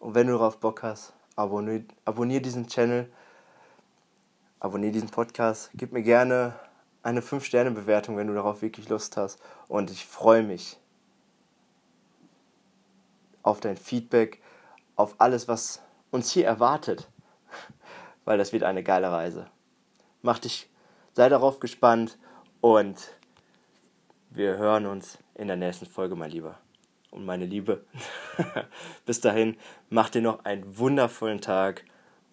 Und 0.01 0.15
wenn 0.15 0.27
du 0.27 0.35
darauf 0.35 0.59
Bock 0.59 0.83
hast, 0.83 1.15
abonnier, 1.37 1.85
abonnier 2.05 2.43
diesen 2.43 2.67
Channel, 2.67 3.11
abonnier 4.61 4.93
diesen 4.93 5.09
Podcast, 5.09 5.71
gib 5.75 5.93
mir 5.93 6.03
gerne 6.03 6.55
eine 7.03 7.21
5-Sterne-Bewertung, 7.21 8.17
wenn 8.17 8.27
du 8.27 8.35
darauf 8.35 8.63
wirklich 8.63 8.89
Lust 8.89 9.17
hast. 9.17 9.41
Und 9.69 9.91
ich 9.91 10.07
freue 10.07 10.43
mich 10.43 10.79
auf 13.43 13.61
dein 13.61 13.77
Feedback, 13.77 14.43
auf 14.97 15.15
alles, 15.19 15.47
was 15.47 15.81
uns 16.11 16.31
hier 16.33 16.47
erwartet, 16.47 17.09
weil 18.25 18.39
das 18.39 18.53
wird 18.53 18.65
eine 18.65 18.83
geile 18.83 19.11
Reise. 19.11 19.47
Mach 20.23 20.41
dich, 20.41 20.69
sei 21.13 21.29
darauf 21.29 21.61
gespannt 21.61 22.19
und 22.61 23.13
wir 24.31 24.57
hören 24.59 24.87
uns 24.87 25.19
in 25.35 25.49
der 25.49 25.57
nächsten 25.57 25.87
Folge, 25.87 26.17
mein 26.17 26.31
Lieber. 26.31 26.59
Und 27.11 27.25
meine 27.25 27.47
Liebe. 27.47 27.85
Bis 29.07 29.21
dahin, 29.21 29.57
mach 29.89 30.11
dir 30.11 30.23
noch 30.23 30.45
einen 30.45 30.79
wundervollen 30.79 31.41
Tag 31.41 31.85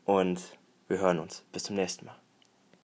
und 0.04 0.42
wir 0.88 1.00
hören 1.00 1.20
uns. 1.20 1.46
Bis 1.52 1.64
zum 1.64 1.76
nächsten 1.76 2.06
Mal. 2.06 2.23